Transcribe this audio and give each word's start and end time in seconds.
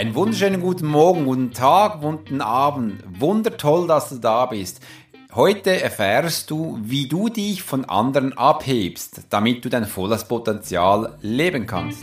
Einen 0.00 0.14
wunderschönen 0.14 0.62
guten 0.62 0.86
Morgen, 0.86 1.26
guten 1.26 1.52
Tag, 1.52 2.00
guten 2.00 2.40
Abend. 2.40 3.04
Wundertoll, 3.18 3.86
dass 3.86 4.08
du 4.08 4.16
da 4.16 4.46
bist. 4.46 4.80
Heute 5.34 5.78
erfährst 5.78 6.50
du, 6.50 6.78
wie 6.80 7.06
du 7.06 7.28
dich 7.28 7.62
von 7.62 7.84
anderen 7.84 8.32
abhebst, 8.32 9.24
damit 9.28 9.62
du 9.62 9.68
dein 9.68 9.84
volles 9.84 10.24
Potenzial 10.24 11.18
leben 11.20 11.66
kannst. 11.66 12.02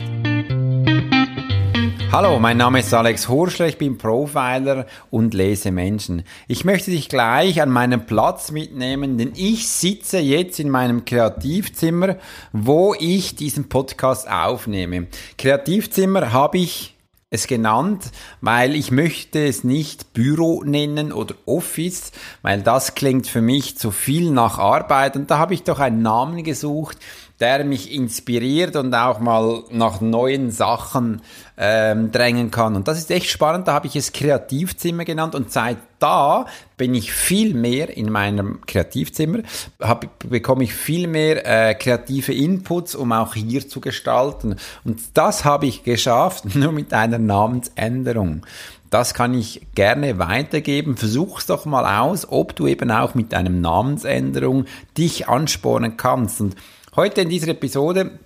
Hallo, 2.12 2.38
mein 2.38 2.56
Name 2.58 2.78
ist 2.78 2.94
Alex 2.94 3.28
Horschler, 3.28 3.66
ich 3.66 3.78
bin 3.78 3.98
Profiler 3.98 4.86
und 5.10 5.34
lese 5.34 5.72
Menschen. 5.72 6.22
Ich 6.46 6.64
möchte 6.64 6.92
dich 6.92 7.08
gleich 7.08 7.60
an 7.60 7.70
meinen 7.70 8.06
Platz 8.06 8.52
mitnehmen, 8.52 9.18
denn 9.18 9.32
ich 9.34 9.68
sitze 9.68 10.18
jetzt 10.18 10.60
in 10.60 10.70
meinem 10.70 11.04
Kreativzimmer, 11.04 12.18
wo 12.52 12.94
ich 12.96 13.34
diesen 13.34 13.68
Podcast 13.68 14.30
aufnehme. 14.30 15.08
Kreativzimmer 15.36 16.32
habe 16.32 16.58
ich 16.58 16.94
es 17.30 17.46
genannt, 17.46 18.10
weil 18.40 18.74
ich 18.74 18.90
möchte 18.90 19.46
es 19.46 19.62
nicht 19.62 20.14
Büro 20.14 20.62
nennen 20.64 21.12
oder 21.12 21.34
Office, 21.44 22.12
weil 22.40 22.62
das 22.62 22.94
klingt 22.94 23.26
für 23.26 23.42
mich 23.42 23.76
zu 23.76 23.90
viel 23.90 24.30
nach 24.30 24.58
Arbeit. 24.58 25.14
Und 25.14 25.30
da 25.30 25.38
habe 25.38 25.52
ich 25.52 25.62
doch 25.62 25.78
einen 25.78 26.00
Namen 26.00 26.42
gesucht, 26.42 26.96
der 27.40 27.64
mich 27.64 27.92
inspiriert 27.92 28.74
und 28.74 28.94
auch 28.94 29.20
mal 29.20 29.62
nach 29.70 30.00
neuen 30.00 30.50
Sachen 30.50 31.22
ähm, 31.56 32.10
drängen 32.10 32.50
kann. 32.50 32.74
Und 32.74 32.88
das 32.88 32.98
ist 32.98 33.10
echt 33.10 33.30
spannend. 33.30 33.68
Da 33.68 33.74
habe 33.74 33.86
ich 33.86 33.94
es 33.94 34.12
Kreativzimmer 34.12 35.04
genannt 35.04 35.34
und 35.34 35.52
seit 35.52 35.78
da 36.00 36.46
bin 36.76 36.94
ich 36.94 37.12
viel 37.12 37.54
mehr 37.54 37.96
in 37.96 38.10
meinem 38.10 38.60
Kreativzimmer, 38.66 39.40
hab, 39.80 40.06
bekomme 40.28 40.64
ich 40.64 40.72
viel 40.72 41.08
mehr 41.08 41.44
äh, 41.44 41.74
kreative 41.74 42.32
Inputs, 42.32 42.94
um 42.94 43.12
auch 43.12 43.34
hier 43.34 43.68
zu 43.68 43.80
gestalten. 43.80 44.56
Und 44.84 45.00
das 45.14 45.44
habe 45.44 45.66
ich 45.66 45.84
geschafft, 45.84 46.44
nur 46.54 46.72
mit 46.72 46.92
einer 46.92 47.18
Namensänderung. 47.18 48.46
Das 48.90 49.12
kann 49.12 49.34
ich 49.34 49.66
gerne 49.74 50.18
weitergeben. 50.18 50.96
Versuch's 50.96 51.46
doch 51.46 51.66
mal 51.66 52.00
aus, 52.00 52.26
ob 52.28 52.56
du 52.56 52.66
eben 52.66 52.90
auch 52.90 53.14
mit 53.14 53.34
einem 53.34 53.60
Namensänderung 53.60 54.64
dich 54.96 55.28
anspornen 55.28 55.96
kannst. 55.96 56.40
Und 56.40 56.56
Heute 56.98 57.20
in 57.20 57.28
dieser 57.28 57.46
Episode 57.46 58.18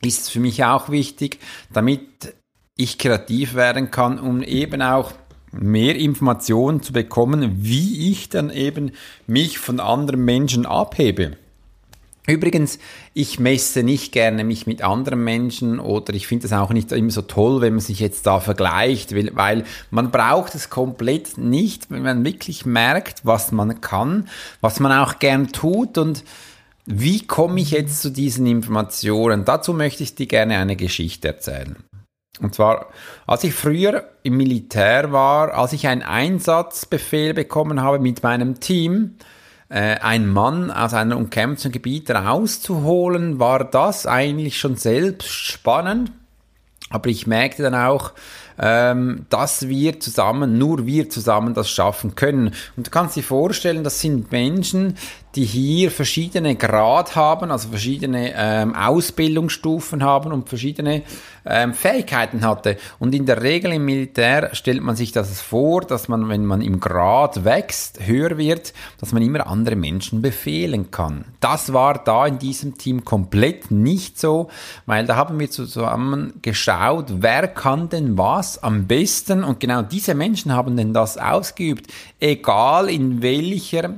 ist 0.00 0.20
es 0.20 0.28
für 0.28 0.38
mich 0.38 0.62
auch 0.62 0.88
wichtig, 0.88 1.40
damit 1.72 2.32
ich 2.76 2.96
kreativ 2.96 3.54
werden 3.54 3.90
kann, 3.90 4.20
um 4.20 4.40
eben 4.40 4.82
auch 4.82 5.10
mehr 5.50 5.96
Informationen 5.96 6.80
zu 6.80 6.92
bekommen, 6.92 7.56
wie 7.64 8.12
ich 8.12 8.28
dann 8.28 8.50
eben 8.50 8.92
mich 9.26 9.58
von 9.58 9.80
anderen 9.80 10.24
Menschen 10.24 10.64
abhebe. 10.64 11.32
Übrigens, 12.28 12.78
ich 13.14 13.40
messe 13.40 13.82
nicht 13.82 14.12
gerne 14.12 14.44
mich 14.44 14.68
mit 14.68 14.82
anderen 14.82 15.24
Menschen 15.24 15.80
oder 15.80 16.14
ich 16.14 16.28
finde 16.28 16.46
es 16.46 16.52
auch 16.52 16.70
nicht 16.70 16.92
immer 16.92 17.10
so 17.10 17.22
toll, 17.22 17.62
wenn 17.62 17.72
man 17.72 17.80
sich 17.80 17.98
jetzt 17.98 18.28
da 18.28 18.38
vergleicht, 18.38 19.12
weil 19.34 19.64
man 19.90 20.12
braucht 20.12 20.54
es 20.54 20.70
komplett 20.70 21.36
nicht, 21.36 21.90
wenn 21.90 22.04
man 22.04 22.24
wirklich 22.24 22.64
merkt, 22.64 23.26
was 23.26 23.50
man 23.50 23.80
kann, 23.80 24.28
was 24.60 24.78
man 24.78 24.92
auch 24.92 25.18
gern 25.18 25.50
tut 25.50 25.98
und 25.98 26.22
wie 26.86 27.26
komme 27.26 27.60
ich 27.60 27.70
jetzt 27.70 28.02
zu 28.02 28.10
diesen 28.10 28.46
Informationen? 28.46 29.44
Dazu 29.44 29.72
möchte 29.72 30.02
ich 30.02 30.14
dir 30.14 30.26
gerne 30.26 30.58
eine 30.58 30.76
Geschichte 30.76 31.28
erzählen. 31.28 31.76
Und 32.40 32.54
zwar, 32.54 32.88
als 33.26 33.44
ich 33.44 33.54
früher 33.54 34.04
im 34.22 34.36
Militär 34.36 35.12
war, 35.12 35.54
als 35.54 35.72
ich 35.72 35.86
einen 35.86 36.02
Einsatzbefehl 36.02 37.32
bekommen 37.32 37.80
habe 37.80 38.00
mit 38.00 38.22
meinem 38.22 38.58
Team, 38.60 39.16
äh, 39.68 39.96
einen 40.00 40.28
Mann 40.28 40.70
aus 40.70 40.94
einem 40.94 41.16
umkämpften 41.16 41.72
Gebiet 41.72 42.10
rauszuholen, 42.10 43.38
war 43.38 43.64
das 43.64 44.06
eigentlich 44.06 44.58
schon 44.58 44.76
selbst 44.76 45.28
spannend. 45.30 46.12
Aber 46.90 47.08
ich 47.08 47.26
merkte 47.26 47.62
dann 47.62 47.74
auch, 47.74 48.12
ähm, 48.58 49.26
dass 49.30 49.68
wir 49.68 50.00
zusammen, 50.00 50.58
nur 50.58 50.86
wir 50.86 51.08
zusammen 51.10 51.54
das 51.54 51.70
schaffen 51.70 52.14
können. 52.14 52.52
Und 52.76 52.86
du 52.86 52.90
kannst 52.90 53.16
dir 53.16 53.24
vorstellen, 53.24 53.84
das 53.84 54.00
sind 54.00 54.30
Menschen, 54.30 54.96
die 55.34 55.44
hier 55.44 55.90
verschiedene 55.90 56.54
Grad 56.54 57.16
haben, 57.16 57.50
also 57.50 57.68
verschiedene 57.68 58.32
ähm, 58.36 58.74
Ausbildungsstufen 58.74 60.02
haben 60.02 60.32
und 60.32 60.48
verschiedene 60.48 61.02
ähm, 61.44 61.74
Fähigkeiten 61.74 62.44
hatte. 62.44 62.76
Und 62.98 63.14
in 63.14 63.26
der 63.26 63.42
Regel 63.42 63.72
im 63.72 63.84
Militär 63.84 64.54
stellt 64.54 64.82
man 64.82 64.96
sich 64.96 65.12
das 65.12 65.40
vor, 65.40 65.82
dass 65.82 66.08
man, 66.08 66.28
wenn 66.28 66.46
man 66.46 66.62
im 66.62 66.80
Grad 66.80 67.44
wächst, 67.44 68.06
höher 68.06 68.38
wird, 68.38 68.72
dass 69.00 69.12
man 69.12 69.22
immer 69.22 69.46
andere 69.46 69.76
Menschen 69.76 70.22
befehlen 70.22 70.90
kann. 70.90 71.24
Das 71.40 71.72
war 71.72 72.02
da 72.04 72.26
in 72.26 72.38
diesem 72.38 72.78
Team 72.78 73.04
komplett 73.04 73.70
nicht 73.70 74.18
so, 74.18 74.48
weil 74.86 75.06
da 75.06 75.16
haben 75.16 75.38
wir 75.38 75.50
zusammen 75.50 76.34
geschaut, 76.42 77.06
wer 77.18 77.48
kann 77.48 77.88
denn 77.88 78.16
was 78.16 78.62
am 78.62 78.86
besten 78.86 79.44
und 79.44 79.60
genau 79.60 79.82
diese 79.82 80.14
Menschen 80.14 80.52
haben 80.52 80.76
denn 80.76 80.94
das 80.94 81.18
ausgeübt, 81.18 81.92
egal 82.20 82.88
in 82.88 83.20
welcher 83.20 83.94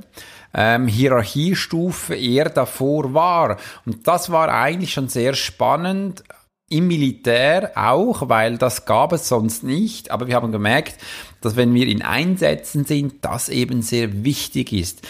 ähm, 0.54 0.86
Hierarchiestufe 0.86 2.14
er 2.14 2.50
davor 2.50 3.14
war. 3.14 3.58
Und 3.84 4.06
das 4.06 4.30
war 4.30 4.48
eigentlich 4.48 4.92
schon 4.92 5.08
sehr 5.08 5.34
spannend, 5.34 6.24
im 6.68 6.88
Militär 6.88 7.72
auch, 7.76 8.28
weil 8.28 8.58
das 8.58 8.86
gab 8.86 9.12
es 9.12 9.28
sonst 9.28 9.62
nicht. 9.62 10.10
Aber 10.10 10.26
wir 10.26 10.34
haben 10.34 10.52
gemerkt, 10.52 10.96
dass 11.40 11.56
wenn 11.56 11.72
wir 11.74 11.86
in 11.86 12.02
Einsätzen 12.02 12.84
sind, 12.84 13.24
das 13.24 13.48
eben 13.48 13.82
sehr 13.82 14.24
wichtig 14.24 14.72
ist. 14.72 15.06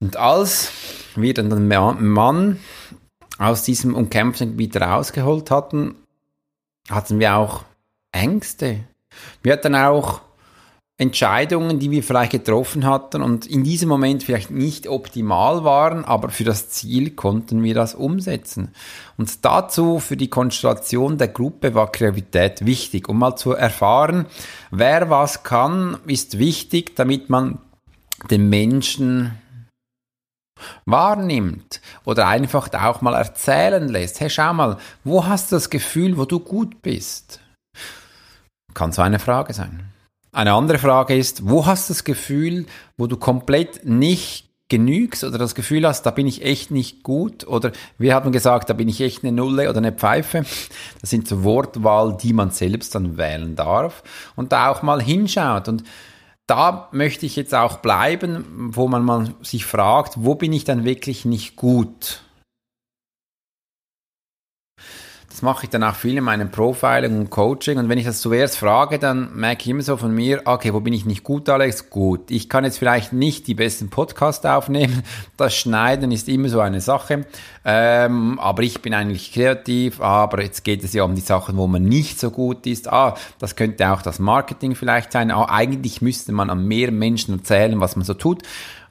Und 0.00 0.16
als 0.16 0.72
wir 1.14 1.34
dann 1.34 1.50
den 1.50 1.68
Mann 1.68 2.58
aus 3.38 3.62
diesem 3.62 3.94
umkämpften 3.94 4.50
Gebiet 4.50 4.76
rausgeholt 4.76 5.50
hatten, 5.50 5.94
hatten 6.90 7.20
wir 7.20 7.36
auch 7.36 7.64
Ängste. 8.12 8.80
Wir 9.42 9.52
hatten 9.52 9.74
auch 9.74 10.20
Entscheidungen, 11.00 11.78
die 11.78 11.92
wir 11.92 12.02
vielleicht 12.02 12.32
getroffen 12.32 12.84
hatten 12.84 13.22
und 13.22 13.46
in 13.46 13.62
diesem 13.62 13.88
Moment 13.88 14.24
vielleicht 14.24 14.50
nicht 14.50 14.88
optimal 14.88 15.62
waren, 15.62 16.04
aber 16.04 16.28
für 16.28 16.42
das 16.42 16.70
Ziel 16.70 17.10
konnten 17.10 17.62
wir 17.62 17.72
das 17.72 17.94
umsetzen. 17.94 18.72
Und 19.16 19.44
dazu 19.44 20.00
für 20.00 20.16
die 20.16 20.28
Konstellation 20.28 21.16
der 21.16 21.28
Gruppe 21.28 21.74
war 21.76 21.92
Kreativität 21.92 22.66
wichtig. 22.66 23.08
Um 23.08 23.20
mal 23.20 23.36
zu 23.36 23.52
erfahren, 23.52 24.26
wer 24.72 25.08
was 25.08 25.44
kann, 25.44 25.98
ist 26.08 26.36
wichtig, 26.38 26.96
damit 26.96 27.30
man 27.30 27.58
den 28.28 28.48
Menschen 28.48 29.38
wahrnimmt 30.84 31.80
oder 32.04 32.26
einfach 32.26 32.72
auch 32.74 33.02
mal 33.02 33.14
erzählen 33.14 33.86
lässt. 33.88 34.18
Hey, 34.18 34.30
schau 34.30 34.52
mal, 34.52 34.78
wo 35.04 35.24
hast 35.24 35.52
du 35.52 35.56
das 35.56 35.70
Gefühl, 35.70 36.18
wo 36.18 36.24
du 36.24 36.40
gut 36.40 36.82
bist? 36.82 37.38
Kann 38.74 38.90
so 38.90 39.02
eine 39.02 39.20
Frage 39.20 39.54
sein. 39.54 39.92
Eine 40.38 40.52
andere 40.52 40.78
Frage 40.78 41.16
ist, 41.16 41.48
wo 41.48 41.66
hast 41.66 41.88
du 41.88 41.94
das 41.94 42.04
Gefühl, 42.04 42.66
wo 42.96 43.08
du 43.08 43.16
komplett 43.16 43.84
nicht 43.84 44.48
genügst 44.68 45.24
oder 45.24 45.36
das 45.36 45.56
Gefühl 45.56 45.84
hast, 45.84 46.02
da 46.02 46.12
bin 46.12 46.28
ich 46.28 46.44
echt 46.44 46.70
nicht 46.70 47.02
gut 47.02 47.44
oder 47.44 47.72
wir 47.98 48.14
haben 48.14 48.30
gesagt, 48.30 48.70
da 48.70 48.74
bin 48.74 48.88
ich 48.88 49.00
echt 49.00 49.24
eine 49.24 49.32
Nulle 49.32 49.68
oder 49.68 49.78
eine 49.78 49.90
Pfeife. 49.90 50.44
Das 51.00 51.10
sind 51.10 51.26
so 51.26 51.42
Wortwahl, 51.42 52.16
die 52.16 52.32
man 52.32 52.52
selbst 52.52 52.94
dann 52.94 53.16
wählen 53.16 53.56
darf 53.56 54.04
und 54.36 54.52
da 54.52 54.68
auch 54.68 54.82
mal 54.82 55.02
hinschaut 55.02 55.66
und 55.66 55.82
da 56.46 56.88
möchte 56.92 57.26
ich 57.26 57.34
jetzt 57.34 57.52
auch 57.52 57.78
bleiben, 57.78 58.70
wo 58.72 58.86
man 58.86 59.04
mal 59.04 59.34
sich 59.42 59.66
fragt, 59.66 60.12
wo 60.18 60.36
bin 60.36 60.52
ich 60.52 60.62
dann 60.62 60.84
wirklich 60.84 61.24
nicht 61.24 61.56
gut? 61.56 62.22
Das 65.28 65.42
mache 65.42 65.64
ich 65.64 65.70
dann 65.70 65.84
auch 65.84 65.94
viel 65.94 66.16
in 66.16 66.24
meinem 66.24 66.50
Profiling 66.50 67.18
und 67.18 67.30
Coaching. 67.30 67.78
Und 67.78 67.88
wenn 67.88 67.98
ich 67.98 68.06
das 68.06 68.20
zuerst 68.20 68.56
frage, 68.56 68.98
dann 68.98 69.34
merke 69.34 69.62
ich 69.62 69.68
immer 69.68 69.82
so 69.82 69.96
von 69.96 70.12
mir, 70.12 70.42
okay, 70.46 70.72
wo 70.72 70.80
bin 70.80 70.94
ich 70.94 71.04
nicht 71.04 71.22
gut, 71.22 71.48
Alex? 71.48 71.90
Gut. 71.90 72.30
Ich 72.30 72.48
kann 72.48 72.64
jetzt 72.64 72.78
vielleicht 72.78 73.12
nicht 73.12 73.46
die 73.46 73.54
besten 73.54 73.90
Podcasts 73.90 74.44
aufnehmen. 74.44 75.02
Das 75.36 75.54
Schneiden 75.54 76.10
ist 76.10 76.28
immer 76.28 76.48
so 76.48 76.60
eine 76.60 76.80
Sache. 76.80 77.26
Ähm, 77.64 78.40
aber 78.40 78.62
ich 78.62 78.80
bin 78.80 78.94
eigentlich 78.94 79.32
kreativ. 79.32 80.00
Aber 80.00 80.42
jetzt 80.42 80.64
geht 80.64 80.82
es 80.82 80.94
ja 80.94 81.04
um 81.04 81.14
die 81.14 81.20
Sachen, 81.20 81.56
wo 81.56 81.66
man 81.66 81.84
nicht 81.84 82.18
so 82.18 82.30
gut 82.30 82.66
ist. 82.66 82.90
Ah, 82.90 83.14
das 83.38 83.54
könnte 83.54 83.92
auch 83.92 84.02
das 84.02 84.18
Marketing 84.18 84.74
vielleicht 84.74 85.12
sein. 85.12 85.30
Ah, 85.30 85.46
eigentlich 85.50 86.02
müsste 86.02 86.32
man 86.32 86.50
an 86.50 86.66
mehr 86.66 86.90
Menschen 86.90 87.38
erzählen, 87.38 87.78
was 87.80 87.96
man 87.96 88.04
so 88.04 88.14
tut. 88.14 88.42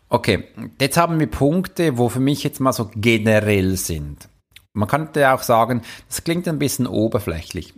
Okay, 0.07 0.45
jetzt 0.79 0.97
haben 0.97 1.19
wir 1.19 1.27
Punkte, 1.27 1.97
wo 1.97 2.07
für 2.07 2.21
mich 2.21 2.43
jetzt 2.43 2.61
mal 2.61 2.71
so 2.71 2.89
generell 2.95 3.75
sind. 3.75 4.29
Man 4.77 4.87
könnte 4.87 5.33
auch 5.33 5.41
sagen, 5.41 5.81
das 6.07 6.23
klingt 6.23 6.47
ein 6.47 6.59
bisschen 6.59 6.87
oberflächlich. 6.87 7.73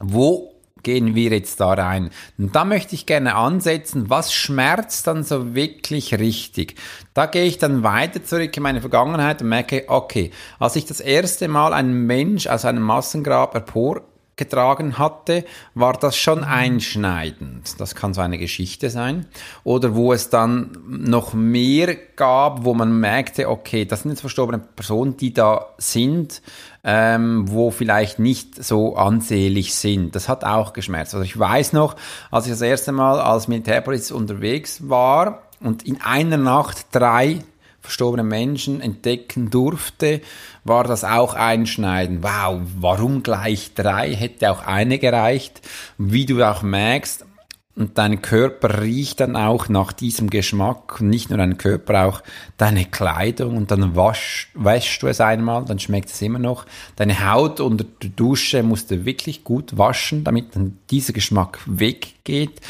Wo 0.00 0.52
gehen 0.82 1.14
wir 1.14 1.30
jetzt 1.30 1.60
da 1.60 1.72
rein? 1.72 2.10
Und 2.38 2.56
da 2.56 2.64
möchte 2.64 2.94
ich 2.94 3.06
gerne 3.06 3.34
ansetzen, 3.34 4.10
was 4.10 4.32
schmerzt 4.32 5.06
dann 5.06 5.22
so 5.22 5.54
wirklich 5.54 6.14
richtig? 6.18 6.76
Da 7.14 7.26
gehe 7.26 7.44
ich 7.44 7.58
dann 7.58 7.82
weiter 7.82 8.24
zurück 8.24 8.56
in 8.56 8.62
meine 8.62 8.80
Vergangenheit 8.80 9.42
und 9.42 9.48
merke, 9.48 9.84
okay, 9.88 10.32
als 10.58 10.76
ich 10.76 10.86
das 10.86 11.00
erste 11.00 11.48
Mal 11.48 11.72
einen 11.72 12.06
Mensch 12.06 12.46
aus 12.46 12.64
einem 12.64 12.82
Massengrab 12.82 13.54
empor 13.54 14.02
getragen 14.36 14.98
hatte, 14.98 15.44
war 15.74 15.92
das 15.92 16.16
schon 16.16 16.42
einschneidend. 16.42 17.78
Das 17.78 17.94
kann 17.94 18.14
so 18.14 18.22
eine 18.22 18.38
Geschichte 18.38 18.88
sein. 18.88 19.26
Oder 19.62 19.94
wo 19.94 20.12
es 20.12 20.30
dann 20.30 20.78
noch 20.86 21.34
mehr 21.34 21.94
gab, 22.16 22.64
wo 22.64 22.72
man 22.72 22.98
merkte, 22.98 23.48
okay, 23.48 23.84
das 23.84 24.02
sind 24.02 24.12
jetzt 24.12 24.20
verstorbene 24.20 24.58
Personen, 24.58 25.16
die 25.16 25.34
da 25.34 25.66
sind, 25.76 26.40
ähm, 26.82 27.44
wo 27.50 27.70
vielleicht 27.70 28.18
nicht 28.18 28.62
so 28.62 28.96
ansehlich 28.96 29.74
sind. 29.74 30.16
Das 30.16 30.28
hat 30.28 30.44
auch 30.44 30.72
geschmerzt. 30.72 31.14
Also 31.14 31.24
ich 31.24 31.38
weiß 31.38 31.74
noch, 31.74 31.96
als 32.30 32.46
ich 32.46 32.52
das 32.52 32.62
erste 32.62 32.92
Mal 32.92 33.20
als 33.20 33.48
Militärpolizist 33.48 34.12
unterwegs 34.12 34.88
war 34.88 35.42
und 35.60 35.82
in 35.84 36.00
einer 36.00 36.38
Nacht 36.38 36.86
drei 36.90 37.44
verstorbene 37.82 38.22
Menschen 38.22 38.80
entdecken 38.80 39.50
durfte, 39.50 40.20
war 40.64 40.84
das 40.84 41.04
auch 41.04 41.34
einschneidend. 41.34 42.22
Wow, 42.22 42.60
warum 42.78 43.22
gleich 43.22 43.74
drei? 43.74 44.14
Hätte 44.14 44.50
auch 44.50 44.66
eine 44.66 44.98
gereicht. 44.98 45.60
Wie 45.98 46.24
du 46.24 46.42
auch 46.42 46.62
merkst, 46.62 47.26
und 47.74 47.96
dein 47.96 48.20
Körper 48.20 48.82
riecht 48.82 49.20
dann 49.20 49.34
auch 49.34 49.70
nach 49.70 49.92
diesem 49.92 50.28
Geschmack. 50.28 51.00
Nicht 51.00 51.30
nur 51.30 51.38
dein 51.38 51.56
Körper, 51.56 52.04
auch 52.06 52.22
deine 52.58 52.84
Kleidung. 52.84 53.56
Und 53.56 53.70
dann 53.70 53.96
wäschst 53.96 55.02
du 55.02 55.06
es 55.06 55.20
einmal, 55.22 55.64
dann 55.64 55.78
schmeckt 55.78 56.10
es 56.10 56.20
immer 56.20 56.38
noch. 56.38 56.66
Deine 56.96 57.32
Haut 57.32 57.60
unter 57.60 57.84
der 57.84 58.10
Dusche 58.10 58.62
musst 58.62 58.90
du 58.90 59.06
wirklich 59.06 59.42
gut 59.42 59.78
waschen, 59.78 60.22
damit 60.22 60.54
dann 60.54 60.80
dieser 60.90 61.14
Geschmack 61.14 61.60
weggeht. 61.64 62.60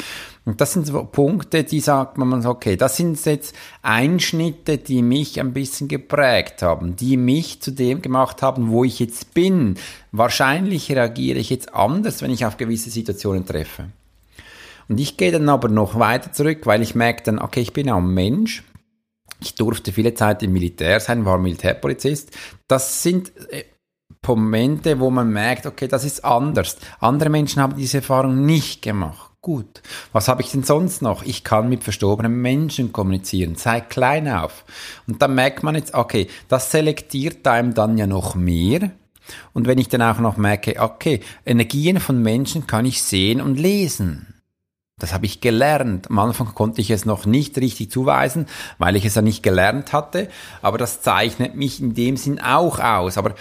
Und 0.45 0.59
das 0.59 0.73
sind 0.73 0.87
so 0.87 1.05
Punkte, 1.05 1.63
die 1.63 1.79
sagt 1.79 2.17
man, 2.17 2.45
okay, 2.45 2.75
das 2.75 2.97
sind 2.97 3.23
jetzt 3.25 3.55
Einschnitte, 3.81 4.77
die 4.77 5.01
mich 5.01 5.39
ein 5.39 5.53
bisschen 5.53 5.87
geprägt 5.87 6.61
haben, 6.61 6.97
die 6.97 7.15
mich 7.15 7.61
zu 7.61 7.71
dem 7.71 8.01
gemacht 8.01 8.41
haben, 8.41 8.69
wo 8.69 8.83
ich 8.83 8.99
jetzt 8.99 9.33
bin. 9.33 9.75
Wahrscheinlich 10.11 10.91
reagiere 10.91 11.39
ich 11.39 11.49
jetzt 11.49 11.73
anders, 11.73 12.21
wenn 12.21 12.31
ich 12.31 12.45
auf 12.45 12.57
gewisse 12.57 12.89
Situationen 12.89 13.45
treffe. 13.45 13.89
Und 14.89 14.99
ich 14.99 15.15
gehe 15.15 15.31
dann 15.31 15.47
aber 15.47 15.69
noch 15.69 15.97
weiter 15.97 16.33
zurück, 16.33 16.65
weil 16.65 16.81
ich 16.81 16.93
merke 16.93 17.23
dann, 17.23 17.39
okay, 17.39 17.61
ich 17.61 17.71
bin 17.71 17.89
auch 17.89 18.01
Mensch. 18.01 18.63
Ich 19.39 19.55
durfte 19.55 19.93
viele 19.93 20.13
Zeit 20.13 20.43
im 20.43 20.51
Militär 20.51 20.99
sein, 20.99 21.23
war 21.25 21.37
Militärpolizist. 21.37 22.31
Das 22.67 23.01
sind 23.01 23.31
äh, 23.49 23.63
Momente, 24.25 24.99
wo 24.99 25.09
man 25.09 25.31
merkt, 25.31 25.65
okay, 25.65 25.87
das 25.87 26.03
ist 26.03 26.23
anders. 26.23 26.77
Andere 26.99 27.29
Menschen 27.29 27.61
haben 27.61 27.75
diese 27.75 27.97
Erfahrung 27.97 28.45
nicht 28.45 28.81
gemacht. 28.81 29.32
Gut. 29.43 29.81
Was 30.13 30.29
habe 30.29 30.41
ich 30.41 30.51
denn 30.51 30.63
sonst 30.63 31.01
noch? 31.01 31.21
Ich 31.23 31.43
kann 31.43 31.67
mit 31.67 31.83
verstorbenen 31.83 32.33
Menschen 32.41 32.93
kommunizieren, 32.93 33.55
seit 33.55 33.89
klein 33.89 34.29
auf. 34.29 34.63
Und 35.05 35.21
dann 35.21 35.35
merkt 35.35 35.63
man 35.63 35.75
jetzt, 35.75 35.93
okay, 35.93 36.29
das 36.47 36.71
selektiert 36.71 37.45
einem 37.45 37.73
dann 37.73 37.97
ja 37.97 38.07
noch 38.07 38.35
mehr. 38.35 38.91
Und 39.51 39.67
wenn 39.67 39.79
ich 39.79 39.89
dann 39.89 40.01
auch 40.01 40.19
noch 40.19 40.37
merke, 40.37 40.79
okay, 40.79 41.19
Energien 41.45 41.99
von 41.99 42.21
Menschen 42.21 42.67
kann 42.67 42.85
ich 42.85 43.03
sehen 43.03 43.41
und 43.41 43.59
lesen. 43.59 44.33
Das 44.97 45.11
habe 45.13 45.25
ich 45.25 45.41
gelernt. 45.41 46.09
Am 46.09 46.19
Anfang 46.19 46.55
konnte 46.55 46.79
ich 46.79 46.89
es 46.89 47.03
noch 47.03 47.25
nicht 47.25 47.57
richtig 47.57 47.91
zuweisen, 47.91 48.45
weil 48.77 48.95
ich 48.95 49.03
es 49.03 49.15
ja 49.15 49.21
nicht 49.21 49.43
gelernt 49.43 49.91
hatte. 49.91 50.29
Aber 50.61 50.77
das 50.77 51.01
zeichnet 51.01 51.53
mich 51.53 51.81
in 51.81 51.93
dem 51.93 52.15
Sinn 52.15 52.39
auch 52.39 52.79
aus. 52.79 53.17
Aber 53.17 53.35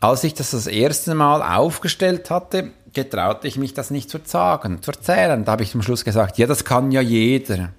als 0.00 0.24
ich 0.24 0.32
das 0.32 0.52
das 0.52 0.66
erste 0.66 1.14
Mal 1.14 1.42
aufgestellt 1.42 2.30
hatte, 2.30 2.72
getraute 2.96 3.46
ich 3.46 3.58
mich 3.58 3.74
das 3.74 3.90
nicht 3.90 4.10
zu 4.10 4.18
sagen, 4.24 4.82
zu 4.82 4.90
erzählen. 4.90 5.44
Da 5.44 5.52
habe 5.52 5.62
ich 5.62 5.70
zum 5.70 5.82
Schluss 5.82 6.04
gesagt, 6.04 6.38
ja, 6.38 6.46
das 6.46 6.64
kann 6.64 6.90
ja 6.90 7.02
jeder. 7.02 7.70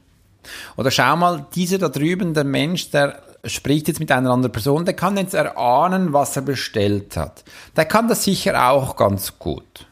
Oder 0.78 0.92
schau 0.92 1.16
mal, 1.18 1.46
dieser 1.56 1.80
da 1.80 1.90
drüben, 1.90 2.34
der 2.34 2.44
Mensch, 2.46 2.92
der 2.92 3.22
spricht 3.44 3.88
jetzt 3.88 4.00
mit 4.00 4.12
einer 4.12 4.32
anderen 4.32 4.52
Person, 4.52 4.86
der 4.86 4.94
kann 4.94 5.18
jetzt 5.18 5.34
erahnen, 5.34 6.14
was 6.14 6.36
er 6.36 6.44
bestellt 6.44 7.18
hat. 7.18 7.44
Der 7.76 7.86
kann 7.86 8.08
das 8.08 8.24
sicher 8.24 8.70
auch 8.70 8.96
ganz 8.96 9.40
gut. 9.40 9.88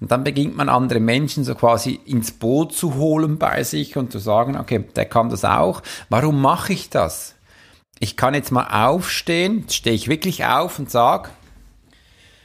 Und 0.00 0.10
dann 0.10 0.24
beginnt 0.24 0.56
man 0.56 0.68
andere 0.68 1.00
Menschen 1.00 1.44
so 1.44 1.54
quasi 1.54 2.00
ins 2.04 2.32
Boot 2.32 2.72
zu 2.72 2.96
holen 2.96 3.38
bei 3.38 3.62
sich 3.62 3.96
und 3.96 4.12
zu 4.12 4.18
sagen, 4.18 4.56
okay, 4.56 4.84
der 4.96 5.06
kann 5.06 5.28
das 5.30 5.44
auch. 5.44 5.82
Warum 6.08 6.40
mache 6.40 6.72
ich 6.72 6.90
das? 6.90 7.34
Ich 8.00 8.16
kann 8.16 8.34
jetzt 8.34 8.52
mal 8.52 8.86
aufstehen, 8.86 9.64
stehe 9.68 9.94
ich 9.94 10.08
wirklich 10.08 10.44
auf 10.44 10.78
und 10.78 10.90
sage, 10.90 11.30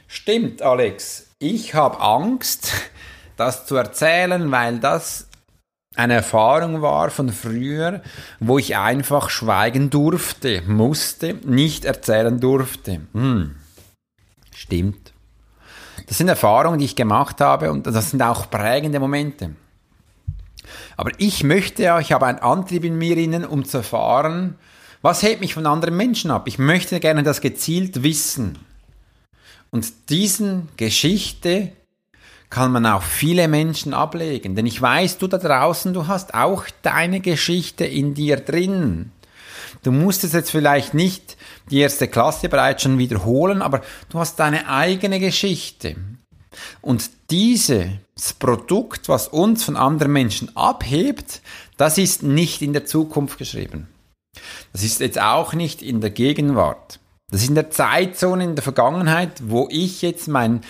stimmt 0.08 0.62
Alex, 0.62 1.33
ich 1.44 1.74
habe 1.74 2.00
Angst, 2.00 2.72
das 3.36 3.66
zu 3.66 3.76
erzählen, 3.76 4.50
weil 4.50 4.78
das 4.78 5.28
eine 5.94 6.14
Erfahrung 6.14 6.82
war 6.82 7.10
von 7.10 7.30
früher, 7.30 8.02
wo 8.40 8.58
ich 8.58 8.76
einfach 8.76 9.30
schweigen 9.30 9.90
durfte, 9.90 10.62
musste, 10.62 11.34
nicht 11.44 11.84
erzählen 11.84 12.40
durfte. 12.40 13.02
Hm. 13.12 13.56
Stimmt. 14.52 15.12
Das 16.06 16.18
sind 16.18 16.28
Erfahrungen, 16.28 16.78
die 16.78 16.86
ich 16.86 16.96
gemacht 16.96 17.40
habe 17.40 17.70
und 17.70 17.86
das 17.86 18.10
sind 18.10 18.22
auch 18.22 18.50
prägende 18.50 18.98
Momente. 18.98 19.54
Aber 20.96 21.10
ich 21.18 21.44
möchte 21.44 21.82
ja, 21.82 22.00
ich 22.00 22.12
habe 22.12 22.26
einen 22.26 22.38
Antrieb 22.38 22.84
in 22.84 22.96
mir 22.96 23.16
innen, 23.16 23.44
um 23.44 23.64
zu 23.64 23.78
erfahren, 23.78 24.56
was 25.02 25.22
hält 25.22 25.40
mich 25.40 25.54
von 25.54 25.66
anderen 25.66 25.96
Menschen 25.96 26.30
ab. 26.30 26.48
Ich 26.48 26.58
möchte 26.58 26.98
gerne 27.00 27.22
das 27.22 27.40
gezielt 27.40 28.02
wissen. 28.02 28.58
Und 29.74 30.08
diesen 30.08 30.68
Geschichte 30.76 31.72
kann 32.48 32.70
man 32.70 32.86
auch 32.86 33.02
viele 33.02 33.48
Menschen 33.48 33.92
ablegen. 33.92 34.54
Denn 34.54 34.66
ich 34.66 34.80
weiß, 34.80 35.18
du 35.18 35.26
da 35.26 35.36
draußen, 35.36 35.92
du 35.92 36.06
hast 36.06 36.32
auch 36.32 36.66
deine 36.82 37.18
Geschichte 37.18 37.84
in 37.84 38.14
dir 38.14 38.36
drin. 38.36 39.10
Du 39.82 39.90
musst 39.90 40.22
es 40.22 40.32
jetzt 40.32 40.52
vielleicht 40.52 40.94
nicht 40.94 41.36
die 41.72 41.80
erste 41.80 42.06
Klasse 42.06 42.48
bereits 42.48 42.84
schon 42.84 42.98
wiederholen, 42.98 43.62
aber 43.62 43.82
du 44.10 44.20
hast 44.20 44.38
deine 44.38 44.68
eigene 44.68 45.18
Geschichte. 45.18 45.96
Und 46.80 47.10
dieses 47.32 48.32
Produkt, 48.38 49.08
was 49.08 49.26
uns 49.26 49.64
von 49.64 49.76
anderen 49.76 50.12
Menschen 50.12 50.56
abhebt, 50.56 51.42
das 51.78 51.98
ist 51.98 52.22
nicht 52.22 52.62
in 52.62 52.74
der 52.74 52.86
Zukunft 52.86 53.38
geschrieben. 53.38 53.88
Das 54.72 54.84
ist 54.84 55.00
jetzt 55.00 55.20
auch 55.20 55.52
nicht 55.52 55.82
in 55.82 56.00
der 56.00 56.10
Gegenwart. 56.10 57.00
Das 57.34 57.42
ist 57.42 57.48
in 57.48 57.56
der 57.56 57.68
Zeitzone, 57.68 58.44
in 58.44 58.54
der 58.54 58.62
Vergangenheit, 58.62 59.42
wo 59.42 59.66
ich 59.68 60.02
jetzt 60.02 60.28
mein, 60.28 60.60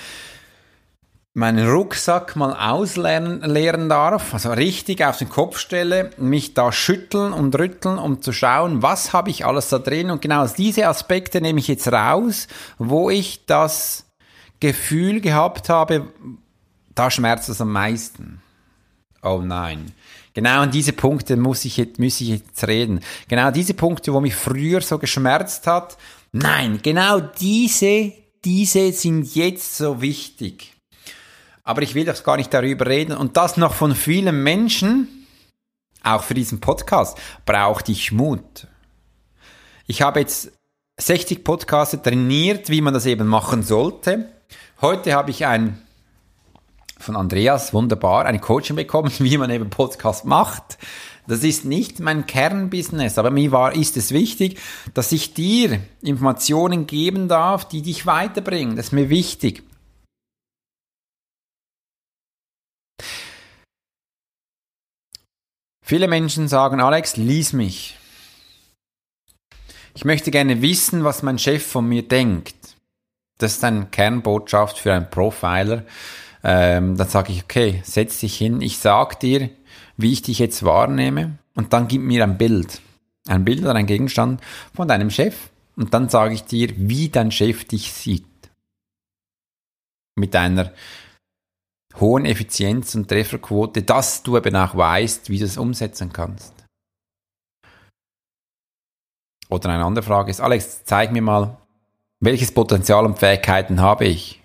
meinen 1.34 1.69
Rucksack 1.69 2.37
mal 2.37 2.55
auslernen 2.55 3.43
leeren 3.43 3.90
darf, 3.90 4.32
also 4.32 4.50
richtig 4.50 5.05
auf 5.05 5.19
den 5.19 5.28
Kopf 5.28 5.58
stelle, 5.58 6.08
mich 6.16 6.55
da 6.55 6.72
schütteln 6.72 7.34
und 7.34 7.55
rütteln, 7.58 7.99
um 7.99 8.22
zu 8.22 8.32
schauen, 8.32 8.81
was 8.81 9.12
habe 9.12 9.28
ich 9.28 9.44
alles 9.44 9.69
da 9.69 9.78
drin. 9.78 10.11
Und 10.11 10.22
genau 10.22 10.46
diese 10.46 10.88
Aspekte 10.88 11.43
nehme 11.43 11.61
ich 11.61 11.69
jetzt 11.69 11.93
raus, 11.93 12.49
wo 12.78 13.11
ich 13.11 13.44
das 13.44 14.06
Gefühl 14.58 15.20
gehabt 15.20 15.69
habe, 15.69 16.08
da 16.94 17.11
schmerzt 17.11 17.50
es 17.50 17.61
am 17.61 17.72
meisten. 17.72 18.40
Oh 19.22 19.43
nein. 19.44 19.93
Genau 20.34 20.62
an 20.62 20.70
diese 20.72 20.93
Punkte 20.93 21.37
muss 21.37 21.64
ich, 21.64 21.76
jetzt, 21.76 22.00
muss 22.00 22.20
ich 22.20 22.28
jetzt 22.28 22.66
reden. 22.66 23.00
Genau 23.28 23.52
diese 23.52 23.72
Punkte, 23.72 24.12
wo 24.12 24.20
mich 24.20 24.34
früher 24.34 24.81
so 24.81 24.99
geschmerzt 24.99 25.69
hat, 25.69 25.96
Nein, 26.37 26.81
genau 26.83 27.21
diese, 27.21 28.13
diese 28.45 28.91
sind 28.93 29.37
jetzt 29.37 29.77
so 29.77 30.01
wichtig. 30.01 30.75
Aber 31.62 31.83
ich 31.83 31.95
will 31.95 32.05
doch 32.05 32.25
gar 32.25 32.37
nicht 32.37 32.53
darüber 32.53 32.88
reden 32.88 33.17
und 33.17 33.37
das 33.37 33.57
noch 33.57 33.73
von 33.73 33.95
vielen 33.95 34.43
Menschen, 34.43 35.29
auch 36.03 36.25
für 36.25 36.35
diesen 36.35 36.59
Podcast, 36.59 37.17
brauchte 37.47 37.93
ich 37.93 38.11
Mut. 38.11 38.67
Ich 39.87 40.03
habe 40.03 40.19
jetzt 40.19 40.50
60 40.97 41.45
Podcasts 41.45 41.97
trainiert, 42.03 42.69
wie 42.69 42.81
man 42.81 42.95
das 42.95 43.07
eben 43.07 43.29
machen 43.29 43.62
sollte. 43.62 44.29
Heute 44.81 45.14
habe 45.14 45.31
ich 45.31 45.47
ein 45.47 45.81
von 46.99 47.14
Andreas, 47.14 47.73
wunderbar, 47.73 48.26
ein 48.26 48.41
Coaching 48.41 48.75
bekommen, 48.75 49.12
wie 49.21 49.38
man 49.38 49.50
eben 49.50 49.71
Podcast 49.71 50.25
macht. 50.25 50.79
Das 51.26 51.43
ist 51.43 51.64
nicht 51.64 52.00
mein 52.00 52.26
Kernbusiness, 52.26 53.16
aber 53.19 53.31
mir 53.31 53.50
war, 53.50 53.75
ist 53.75 53.97
es 53.97 54.12
wichtig, 54.12 54.61
dass 54.93 55.12
ich 55.12 55.33
dir 55.33 55.81
Informationen 56.02 56.87
geben 56.87 57.28
darf, 57.28 57.66
die 57.66 57.83
dich 57.83 58.04
weiterbringen. 58.04 58.76
Das 58.76 58.87
ist 58.87 58.93
mir 58.93 59.09
wichtig. 59.09 59.62
Viele 65.87 66.09
Menschen 66.09 66.49
sagen, 66.49 66.81
Alex, 66.81 67.16
lies 67.16 67.52
mich. 67.52 67.99
Ich 69.95 70.04
möchte 70.04 70.31
gerne 70.31 70.61
wissen, 70.61 71.04
was 71.04 71.23
mein 71.23 71.38
Chef 71.38 71.64
von 71.64 71.87
mir 71.87 72.02
denkt. 72.02 72.57
Das 73.38 73.52
ist 73.52 73.64
eine 73.64 73.87
Kernbotschaft 73.87 74.78
für 74.78 74.93
einen 74.93 75.11
Profiler. 75.11 75.85
Ähm, 76.43 76.97
dann 76.97 77.09
sage 77.09 77.33
ich, 77.33 77.45
okay, 77.45 77.83
setz 77.85 78.21
dich 78.21 78.37
hin, 78.37 78.61
ich 78.61 78.78
sag 78.78 79.21
dir, 79.21 79.50
wie 79.97 80.13
ich 80.13 80.23
dich 80.23 80.39
jetzt 80.39 80.65
wahrnehme 80.65 81.39
und 81.55 81.73
dann 81.73 81.89
gib 81.89 82.03
mir 82.03 82.25
ein 82.25 82.39
Bild. 82.39 82.81
Ein 83.27 83.45
Bild 83.45 83.61
oder 83.61 83.75
ein 83.75 83.87
Gegenstand 83.87 84.41
von 84.75 84.89
deinem 84.89 85.11
Chef 85.11 85.51
und 85.77 85.95
dann 85.95 86.09
sage 86.09 86.35
ich 86.35 86.45
dir, 86.45 86.71
wie 86.77 87.09
dein 87.09 87.31
Chef 87.31 87.65
dich 87.65 87.93
sieht. 87.93 88.27
Mit 90.17 90.37
einer 90.37 90.73
hohen 92.01 92.25
Effizienz 92.25 92.95
und 92.95 93.09
Trefferquote, 93.09 93.83
dass 93.83 94.23
du 94.23 94.37
eben 94.37 94.55
auch 94.57 94.77
weißt, 94.77 95.31
wie 95.31 95.39
du 95.39 95.45
es 95.45 95.57
umsetzen 95.57 96.13
kannst. 96.13 96.53
Oder 99.49 99.71
eine 99.71 99.85
andere 99.85 100.05
Frage 100.05 100.31
ist, 100.31 100.41
Alex, 100.41 100.85
zeig 100.85 101.13
mir 101.13 101.23
mal, 101.23 101.57
welches 102.21 102.53
Potenzial 102.53 103.05
und 103.05 103.19
Fähigkeiten 103.19 103.81
habe 103.81 104.07
ich? 104.07 104.41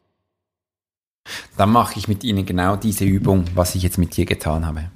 Dann 1.58 1.72
mache 1.72 1.98
ich 1.98 2.08
mit 2.08 2.24
Ihnen 2.24 2.46
genau 2.46 2.76
diese 2.76 3.06
Übung, 3.06 3.46
was 3.56 3.76
ich 3.76 3.84
jetzt 3.84 3.98
mit 3.98 4.16
dir 4.18 4.26
getan 4.26 4.66
habe. 4.66 4.92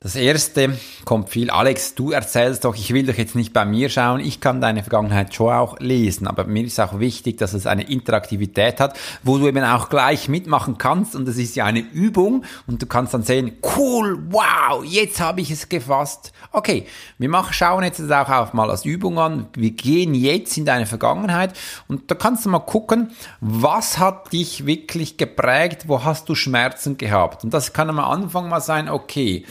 Das 0.00 0.14
erste 0.14 0.76
kommt 1.06 1.30
viel. 1.30 1.48
Alex, 1.48 1.94
du 1.94 2.10
erzählst 2.10 2.66
doch, 2.66 2.76
ich 2.76 2.92
will 2.92 3.06
doch 3.06 3.14
jetzt 3.14 3.34
nicht 3.34 3.54
bei 3.54 3.64
mir 3.64 3.88
schauen. 3.88 4.20
Ich 4.20 4.40
kann 4.42 4.60
deine 4.60 4.82
Vergangenheit 4.82 5.34
schon 5.34 5.50
auch 5.50 5.80
lesen, 5.80 6.26
aber 6.26 6.44
mir 6.44 6.64
ist 6.64 6.78
auch 6.78 7.00
wichtig, 7.00 7.38
dass 7.38 7.54
es 7.54 7.66
eine 7.66 7.88
Interaktivität 7.88 8.78
hat, 8.78 8.98
wo 9.22 9.38
du 9.38 9.48
eben 9.48 9.64
auch 9.64 9.88
gleich 9.88 10.28
mitmachen 10.28 10.76
kannst. 10.76 11.16
Und 11.16 11.26
das 11.26 11.38
ist 11.38 11.56
ja 11.56 11.64
eine 11.64 11.80
Übung 11.80 12.44
und 12.66 12.82
du 12.82 12.86
kannst 12.86 13.14
dann 13.14 13.22
sehen, 13.22 13.52
cool, 13.74 14.18
wow, 14.28 14.84
jetzt 14.84 15.18
habe 15.18 15.40
ich 15.40 15.50
es 15.50 15.70
gefasst. 15.70 16.30
Okay, 16.52 16.86
wir 17.16 17.30
machen, 17.30 17.54
schauen 17.54 17.82
jetzt 17.82 17.98
das 17.98 18.10
auch, 18.10 18.28
auch 18.28 18.52
mal 18.52 18.70
als 18.70 18.84
Übung 18.84 19.18
an. 19.18 19.46
Wir 19.54 19.70
gehen 19.70 20.14
jetzt 20.14 20.58
in 20.58 20.66
deine 20.66 20.84
Vergangenheit 20.84 21.54
und 21.88 22.10
da 22.10 22.14
kannst 22.14 22.44
du 22.44 22.50
mal 22.50 22.58
gucken, 22.58 23.12
was 23.40 23.96
hat 23.96 24.30
dich 24.34 24.66
wirklich 24.66 25.16
geprägt, 25.16 25.84
wo 25.86 26.04
hast 26.04 26.28
du 26.28 26.34
Schmerzen 26.34 26.98
gehabt. 26.98 27.44
Und 27.44 27.54
das 27.54 27.72
kann 27.72 27.88
am 27.88 27.98
Anfang 27.98 28.50
mal 28.50 28.60
sein, 28.60 28.90
okay, 28.90 29.46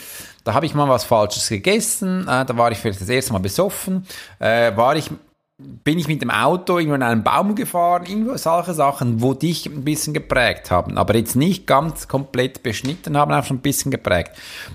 da 0.45 0.53
habe 0.53 0.65
ich 0.65 0.73
mal 0.73 0.87
was 0.87 1.03
Falsches 1.03 1.49
gegessen, 1.49 2.21
äh, 2.21 2.45
da 2.45 2.55
war 2.57 2.71
ich 2.71 2.77
vielleicht 2.77 3.01
das 3.01 3.09
erste 3.09 3.33
Mal 3.33 3.39
besoffen, 3.39 4.05
äh, 4.39 4.75
war 4.77 4.95
ich 4.95 5.09
bin 5.57 5.97
ich 5.97 6.09
mit 6.09 6.21
dem 6.21 6.31
Auto 6.31 6.77
irgendwo 6.77 6.95
in 6.95 7.03
einen 7.03 7.23
Baum 7.23 7.55
gefahren, 7.55 8.05
irgendwo 8.05 8.35
solche 8.35 8.73
Sachen, 8.73 9.21
wo 9.21 9.33
dich 9.33 9.65
ein 9.67 9.85
bisschen 9.85 10.13
geprägt 10.13 10.69
haben, 10.69 10.97
aber 10.97 11.15
jetzt 11.15 11.37
nicht 11.37 11.65
ganz 11.65 12.09
komplett 12.09 12.61
beschnitten 12.61 13.15
haben, 13.15 13.31
auch 13.31 13.45
schon 13.45 13.57
ein 13.57 13.61
bisschen 13.61 13.89
geprägt. 13.89 14.31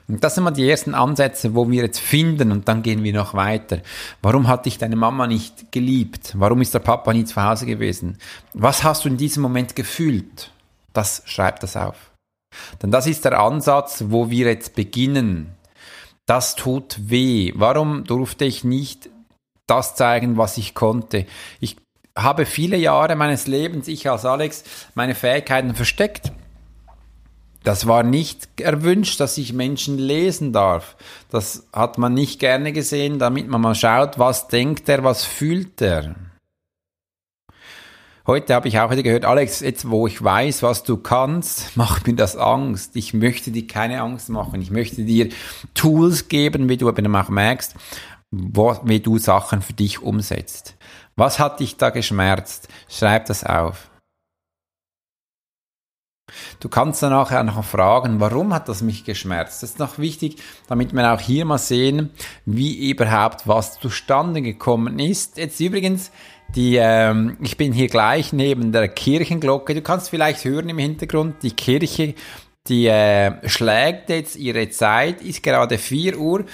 Und 0.09 0.25
das 0.25 0.35
sind 0.35 0.45
mal 0.45 0.53
die 0.53 0.69
ersten 0.69 0.95
Ansätze, 0.95 1.55
wo 1.55 1.71
wir 1.71 1.83
jetzt 1.83 2.01
finden 2.01 2.51
und 2.51 2.67
dann 2.67 2.83
gehen 2.83 3.05
wir 3.05 3.13
noch 3.13 3.35
weiter. 3.35 3.81
Warum 4.23 4.49
hat 4.49 4.65
dich 4.65 4.79
deine 4.79 4.97
Mama 4.97 5.27
nicht 5.27 5.71
geliebt? 5.71 6.33
Warum 6.39 6.63
ist 6.63 6.73
der 6.73 6.79
Papa 6.79 7.13
nie 7.13 7.27
zu 7.27 7.43
Hause 7.43 7.67
gewesen? 7.67 8.17
Was 8.55 8.83
hast 8.83 9.05
du 9.05 9.11
in 9.11 9.19
diesem 9.19 9.43
Moment 9.43 9.77
gefühlt? 9.77 10.51
Das 10.95 11.23
schreibt 11.27 11.63
das 11.63 11.77
auf. 11.77 12.11
Denn 12.83 12.91
das 12.91 13.07
ist 13.07 13.27
der 13.27 13.39
Ansatz, 13.39 14.05
wo 14.09 14.31
wir 14.31 14.47
jetzt 14.47 14.75
beginnen 14.75 15.55
das 16.31 16.55
tut 16.55 17.11
weh. 17.11 17.53
Warum 17.57 18.05
durfte 18.05 18.45
ich 18.45 18.63
nicht 18.63 19.11
das 19.67 19.97
zeigen, 19.97 20.37
was 20.37 20.59
ich 20.59 20.77
konnte? 20.77 21.27
Ich 21.59 21.75
habe 22.17 22.47
viele 22.47 22.77
Jahre 22.77 23.17
meines 23.17 23.49
Lebens, 23.49 23.89
ich 23.89 24.09
als 24.09 24.25
Alex, 24.25 24.63
meine 24.95 25.17
Fähigkeiten 25.17 25.75
versteckt. 25.75 26.31
Das 27.65 27.89
war 27.89 28.05
nicht 28.05 28.61
erwünscht, 28.61 29.19
dass 29.19 29.39
ich 29.39 29.53
Menschen 29.53 29.99
lesen 29.99 30.53
darf. 30.53 30.95
Das 31.31 31.67
hat 31.73 31.99
man 31.99 32.15
nicht 32.15 32.39
gerne 32.39 32.73
gesehen, 32.73 33.19
damit 33.19 33.49
man 33.49 33.61
mal 33.61 33.75
schaut, 33.75 34.21
was 34.21 34.47
denkt 34.47 34.89
er, 34.89 35.03
was 35.03 35.25
fühlt 35.25 35.83
er. 35.83 36.15
Heute 38.31 38.55
habe 38.55 38.69
ich 38.69 38.79
auch 38.79 38.93
wieder 38.93 39.03
gehört, 39.03 39.25
Alex, 39.25 39.59
jetzt 39.59 39.91
wo 39.91 40.07
ich 40.07 40.23
weiß, 40.23 40.63
was 40.63 40.85
du 40.85 40.97
kannst, 40.97 41.77
macht 41.77 42.07
mir 42.07 42.15
das 42.15 42.37
Angst. 42.37 42.95
Ich 42.95 43.13
möchte 43.13 43.51
dir 43.51 43.67
keine 43.67 44.03
Angst 44.03 44.29
machen. 44.29 44.63
Ich 44.63 44.71
möchte 44.71 45.03
dir 45.03 45.31
Tools 45.75 46.29
geben, 46.29 46.69
wie 46.69 46.77
du 46.77 46.89
eben 46.89 47.17
auch 47.17 47.29
merkst, 47.29 47.75
wo, 48.31 48.79
wie 48.85 49.01
du 49.01 49.19
Sachen 49.19 49.63
für 49.63 49.73
dich 49.73 50.01
umsetzt. 50.01 50.77
Was 51.17 51.41
hat 51.41 51.59
dich 51.59 51.77
da 51.77 51.91
geschmerzt? 51.91 52.69
Schreib 52.89 53.27
das 53.27 53.43
auf. 53.43 53.91
Du 56.61 56.69
kannst 56.69 57.03
dann 57.03 57.11
nachher 57.11 57.43
noch 57.43 57.65
fragen, 57.65 58.21
warum 58.21 58.55
hat 58.55 58.69
das 58.69 58.81
mich 58.81 59.05
geschmerzt? 59.05 59.65
Das 59.65 59.71
ist 59.71 59.81
noch 59.81 59.99
wichtig, 59.99 60.37
damit 60.69 60.93
wir 60.93 61.13
auch 61.13 61.21
hier 61.21 61.45
mal 61.45 61.59
sehen, 61.59 62.11
wie 62.47 62.91
überhaupt 62.91 63.49
was 63.49 63.81
zustande 63.81 64.41
gekommen 64.41 65.01
ist. 65.01 65.37
Jetzt 65.37 65.59
übrigens, 65.59 66.13
die, 66.55 66.77
ähm, 66.77 67.37
ich 67.41 67.57
bin 67.57 67.73
hier 67.73 67.89
gleich 67.89 68.33
neben 68.33 68.73
der 68.73 68.89
Kirchenglocke. 68.89 69.75
Du 69.75 69.83
kannst 69.83 70.11
vielleicht 70.11 70.45
hören 70.45 70.69
im 70.69 70.79
Hintergrund, 70.79 71.43
die 71.43 71.53
Kirche, 71.53 72.15
die 72.67 72.87
äh, 72.87 73.49
schlägt 73.49 74.11
jetzt 74.11 74.37
ihre 74.37 74.69
Zeit, 74.71 75.23
ist 75.23 75.43
gerade 75.43 75.79
4 75.79 76.19
Uhr 76.19 76.45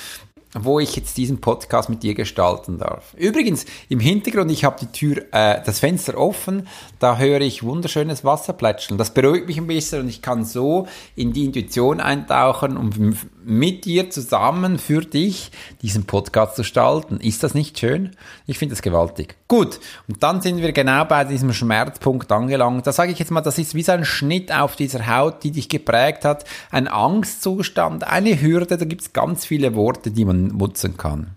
wo 0.59 0.81
ich 0.81 0.97
jetzt 0.97 1.17
diesen 1.17 1.41
Podcast 1.41 1.89
mit 1.89 2.03
dir 2.03 2.15
gestalten 2.15 2.79
darf. 2.79 3.15
Übrigens, 3.15 3.67
im 3.89 4.01
Hintergrund, 4.01 4.51
ich 4.51 4.65
habe 4.65 4.77
die 4.81 4.87
Tür, 4.87 5.25
äh, 5.33 5.61
das 5.65 5.81
Fenster 5.81 6.17
offen, 6.17 6.67
da 6.99 7.19
höre 7.19 7.41
ich 7.41 7.63
wunderschönes 7.63 8.25
Wasser 8.25 8.53
plätschern. 8.53 8.99
Das 8.99 9.13
beruhigt 9.13 9.47
mich 9.47 9.59
ein 9.59 9.67
bisschen 9.67 10.01
und 10.01 10.09
ich 10.09 10.23
kann 10.23 10.45
so 10.45 10.87
in 11.15 11.33
die 11.33 11.45
Intuition 11.45 12.01
eintauchen 12.01 12.77
und 12.77 13.17
mit 13.45 13.85
dir 13.85 14.11
zusammen 14.11 14.79
für 14.79 15.03
dich 15.03 15.51
diesen 15.83 16.05
Podcast 16.07 16.57
zu 16.57 16.63
gestalten. 16.63 17.19
Ist 17.21 17.43
das 17.43 17.55
nicht 17.55 17.79
schön? 17.79 18.17
Ich 18.47 18.59
finde 18.59 18.75
das 18.75 18.83
gewaltig. 18.83 19.37
Gut, 19.49 19.79
und 20.09 20.23
dann 20.25 20.41
sind 20.41 20.59
wir 20.59 20.73
genau 20.73 21.05
bei 21.05 21.23
diesem 21.23 21.53
Schmerzpunkt 21.53 22.33
angelangt. 22.33 22.85
Da 22.85 22.91
sage 22.91 23.13
ich 23.13 23.19
jetzt 23.21 23.31
mal, 23.31 23.43
das 23.43 23.59
ist 23.59 23.77
wie 23.77 23.83
so 23.83 23.93
ein 23.93 24.05
Schnitt 24.05 24.51
auf 24.51 24.75
dieser 24.75 25.07
Haut, 25.07 25.45
die 25.45 25.53
dich 25.53 25.69
geprägt 25.69 26.25
hat. 26.25 26.45
Ein 26.73 26.89
Angstzustand, 26.89 28.05
eine 28.05 28.41
Hürde, 28.41 28.77
da 28.77 28.85
gibt 28.85 29.03
es 29.03 29.13
ganz 29.13 29.45
viele 29.45 29.77
Worte, 29.77 30.11
die 30.11 30.25
man 30.25 30.49
nutzen 30.49 30.97
kann. 30.97 31.37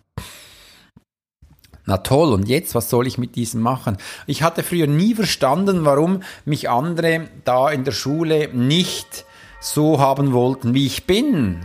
Na 1.85 1.97
toll, 1.97 2.33
und 2.33 2.47
jetzt, 2.47 2.73
was 2.73 2.89
soll 2.89 3.05
ich 3.05 3.19
mit 3.19 3.35
diesem 3.35 3.61
machen? 3.61 3.97
Ich 4.25 4.41
hatte 4.41 4.63
früher 4.63 4.87
nie 4.87 5.13
verstanden, 5.13 5.85
warum 5.85 6.23
mich 6.45 6.67
andere 6.67 7.27
da 7.45 7.69
in 7.69 7.83
der 7.83 7.91
Schule 7.91 8.49
nicht 8.53 9.25
so 9.59 9.99
haben 9.99 10.33
wollten, 10.33 10.73
wie 10.73 10.87
ich 10.87 11.05
bin. 11.05 11.59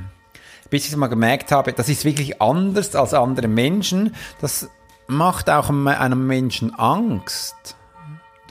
Bis 0.68 0.88
ich 0.88 0.96
mal 0.96 1.06
gemerkt 1.08 1.52
habe, 1.52 1.72
das 1.72 1.88
ist 1.88 2.04
wirklich 2.04 2.42
anders 2.42 2.94
als 2.96 3.14
andere 3.14 3.48
Menschen. 3.48 4.14
Das 4.40 4.68
macht 5.06 5.50
auch 5.50 5.68
einem 5.68 6.26
Menschen 6.26 6.74
Angst, 6.74 7.76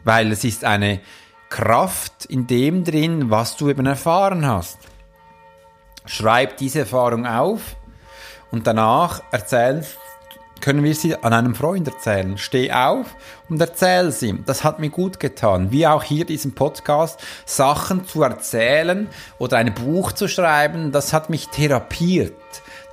weil 0.03 0.31
es 0.31 0.43
ist 0.43 0.63
eine 0.65 1.01
Kraft 1.49 2.25
in 2.25 2.47
dem 2.47 2.83
drin, 2.83 3.29
was 3.29 3.57
du 3.57 3.69
eben 3.69 3.85
erfahren 3.85 4.45
hast. 4.45 4.79
Schreib 6.05 6.57
diese 6.57 6.79
Erfahrung 6.79 7.25
auf 7.25 7.75
und 8.51 8.67
danach 8.67 9.21
erzählen, 9.31 9.85
können 10.63 10.85
wir 10.85 10.95
sie 10.95 11.21
an 11.21 11.33
einem 11.33 11.55
Freund 11.55 11.89
erzählen. 11.89 12.37
Steh 12.37 12.71
auf 12.71 13.17
und 13.49 13.59
erzähl 13.59 14.13
sie. 14.13 14.39
Das 14.45 14.63
hat 14.63 14.79
mir 14.79 14.89
gut 14.89 15.19
getan. 15.19 15.71
Wie 15.73 15.85
auch 15.85 16.03
hier 16.03 16.23
diesen 16.23 16.55
Podcast, 16.55 17.19
Sachen 17.45 18.07
zu 18.07 18.23
erzählen 18.23 19.09
oder 19.39 19.57
ein 19.57 19.73
Buch 19.73 20.13
zu 20.13 20.29
schreiben, 20.29 20.93
das 20.93 21.11
hat 21.11 21.29
mich 21.29 21.49
therapiert. 21.49 22.33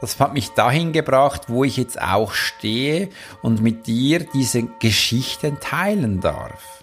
Das 0.00 0.18
hat 0.18 0.34
mich 0.34 0.50
dahin 0.50 0.92
gebracht, 0.92 1.42
wo 1.46 1.62
ich 1.62 1.76
jetzt 1.76 2.02
auch 2.02 2.32
stehe 2.32 3.08
und 3.40 3.62
mit 3.62 3.86
dir 3.86 4.26
diese 4.34 4.64
Geschichten 4.80 5.60
teilen 5.60 6.20
darf. 6.20 6.79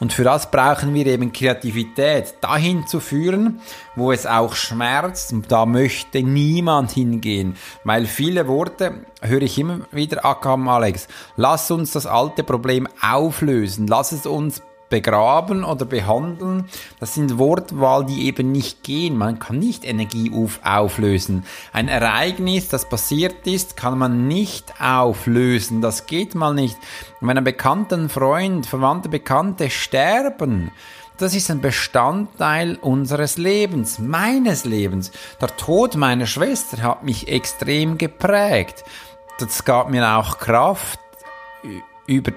Und 0.00 0.12
für 0.12 0.24
das 0.24 0.50
brauchen 0.50 0.94
wir 0.94 1.06
eben 1.06 1.32
Kreativität, 1.32 2.34
dahin 2.40 2.86
zu 2.86 3.00
führen, 3.00 3.60
wo 3.96 4.12
es 4.12 4.26
auch 4.26 4.54
schmerzt. 4.54 5.32
Und 5.32 5.50
da 5.50 5.66
möchte 5.66 6.22
niemand 6.22 6.92
hingehen, 6.92 7.56
weil 7.84 8.06
viele 8.06 8.46
Worte 8.48 9.04
höre 9.20 9.42
ich 9.42 9.58
immer 9.58 9.80
wieder, 9.90 10.24
Akam 10.24 10.68
Alex, 10.68 11.08
lass 11.36 11.70
uns 11.70 11.92
das 11.92 12.06
alte 12.06 12.44
Problem 12.44 12.88
auflösen, 13.00 13.86
lass 13.86 14.12
es 14.12 14.26
uns 14.26 14.62
begraben 14.88 15.64
oder 15.64 15.84
behandeln, 15.84 16.68
das 17.00 17.14
sind 17.14 17.38
Wortwahl, 17.38 18.04
die 18.06 18.26
eben 18.26 18.52
nicht 18.52 18.82
gehen. 18.82 19.16
Man 19.16 19.38
kann 19.38 19.58
nicht 19.58 19.84
Energie 19.84 20.32
auf 20.34 20.60
auflösen. 20.64 21.44
Ein 21.72 21.88
Ereignis, 21.88 22.68
das 22.68 22.88
passiert 22.88 23.46
ist, 23.46 23.76
kann 23.76 23.98
man 23.98 24.28
nicht 24.28 24.80
auflösen. 24.80 25.80
Das 25.80 26.06
geht 26.06 26.34
mal 26.34 26.54
nicht. 26.54 26.76
Wenn 27.20 27.38
ein 27.38 27.44
bekannter 27.44 28.08
Freund, 28.08 28.66
verwandte 28.66 29.08
Bekannte 29.08 29.70
sterben, 29.70 30.70
das 31.18 31.34
ist 31.34 31.50
ein 31.50 31.60
Bestandteil 31.60 32.76
unseres 32.76 33.38
Lebens, 33.38 33.98
meines 33.98 34.64
Lebens. 34.64 35.10
Der 35.40 35.56
Tod 35.56 35.96
meiner 35.96 36.26
Schwester 36.26 36.80
hat 36.82 37.02
mich 37.02 37.26
extrem 37.26 37.98
geprägt. 37.98 38.84
Das 39.40 39.64
gab 39.64 39.90
mir 39.90 40.16
auch 40.16 40.38
Kraft, 40.38 41.00
über 42.06 42.32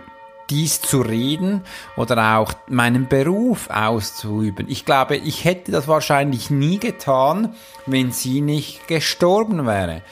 dies 0.51 0.81
zu 0.81 1.01
reden 1.01 1.63
oder 1.95 2.37
auch 2.37 2.53
meinen 2.67 3.07
Beruf 3.07 3.69
auszuüben. 3.69 4.67
Ich 4.69 4.85
glaube, 4.85 5.15
ich 5.15 5.45
hätte 5.45 5.71
das 5.71 5.87
wahrscheinlich 5.87 6.49
nie 6.49 6.77
getan, 6.77 7.55
wenn 7.85 8.11
sie 8.11 8.41
nicht 8.41 8.87
gestorben 8.87 9.65
wäre. 9.65 10.03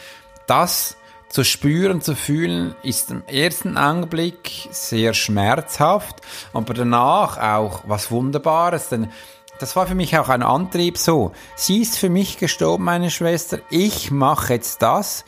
Das 0.47 0.95
zu 1.27 1.43
spüren, 1.43 2.01
zu 2.01 2.15
fühlen, 2.15 2.73
ist 2.81 3.11
im 3.11 3.23
ersten 3.27 3.77
Augenblick 3.77 4.67
sehr 4.71 5.13
schmerzhaft, 5.13 6.21
aber 6.53 6.73
danach 6.73 7.37
auch 7.37 7.83
was 7.85 8.09
Wunderbares, 8.09 8.89
denn 8.89 9.11
das 9.59 9.75
war 9.75 9.85
für 9.87 9.95
mich 9.95 10.17
auch 10.17 10.29
ein 10.29 10.41
Antrieb 10.41 10.97
so. 10.97 11.33
Sie 11.55 11.81
ist 11.81 11.97
für 11.97 12.09
mich 12.09 12.37
gestorben, 12.37 12.85
meine 12.85 13.11
Schwester. 13.11 13.59
Ich 13.69 14.09
mache 14.09 14.53
jetzt 14.53 14.81
das, 14.81 15.25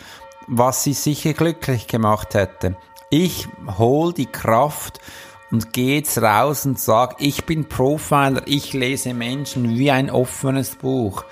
was 0.48 0.84
sie 0.84 0.94
sicher 0.94 1.34
glücklich 1.34 1.88
gemacht 1.88 2.34
hätte. 2.34 2.78
Ich 3.14 3.50
hol 3.78 4.14
die 4.14 4.26
Kraft 4.26 5.02
und 5.52 5.74
gehe 5.74 5.98
jetzt 5.98 6.18
raus 6.22 6.66
und 6.66 6.80
sag, 6.80 7.16
ich 7.20 7.44
bin 7.44 7.68
Profiler, 7.68 8.42
ich 8.46 8.72
lese 8.72 9.14
Menschen 9.14 9.78
wie 9.78 9.92
ein 9.92 10.10
offenes 10.10 10.78
Buch, 10.78 11.26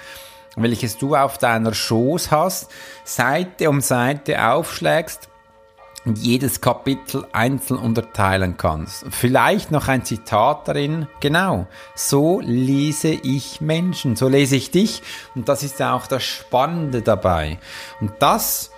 welches 0.57 0.97
du 0.97 1.15
auf 1.15 1.37
deiner 1.37 1.73
Schoß 1.73 2.31
hast, 2.31 2.69
Seite 3.05 3.69
um 3.69 3.79
Seite 3.79 4.45
aufschlägst 4.45 5.29
und 6.03 6.17
jedes 6.17 6.59
Kapitel 6.59 7.25
einzeln 7.31 7.79
unterteilen 7.79 8.57
kannst. 8.57 9.05
Vielleicht 9.09 9.71
noch 9.71 9.87
ein 9.87 10.03
Zitat 10.03 10.67
darin. 10.67 11.07
Genau. 11.21 11.65
So 11.95 12.41
lese 12.43 13.11
ich 13.11 13.61
Menschen. 13.61 14.17
So 14.17 14.27
lese 14.27 14.57
ich 14.57 14.69
dich. 14.71 15.01
Und 15.33 15.47
das 15.47 15.63
ist 15.63 15.79
ja 15.79 15.93
auch 15.93 16.07
das 16.07 16.23
Spannende 16.23 17.01
dabei. 17.01 17.57
Und 18.01 18.11
das, 18.19 18.71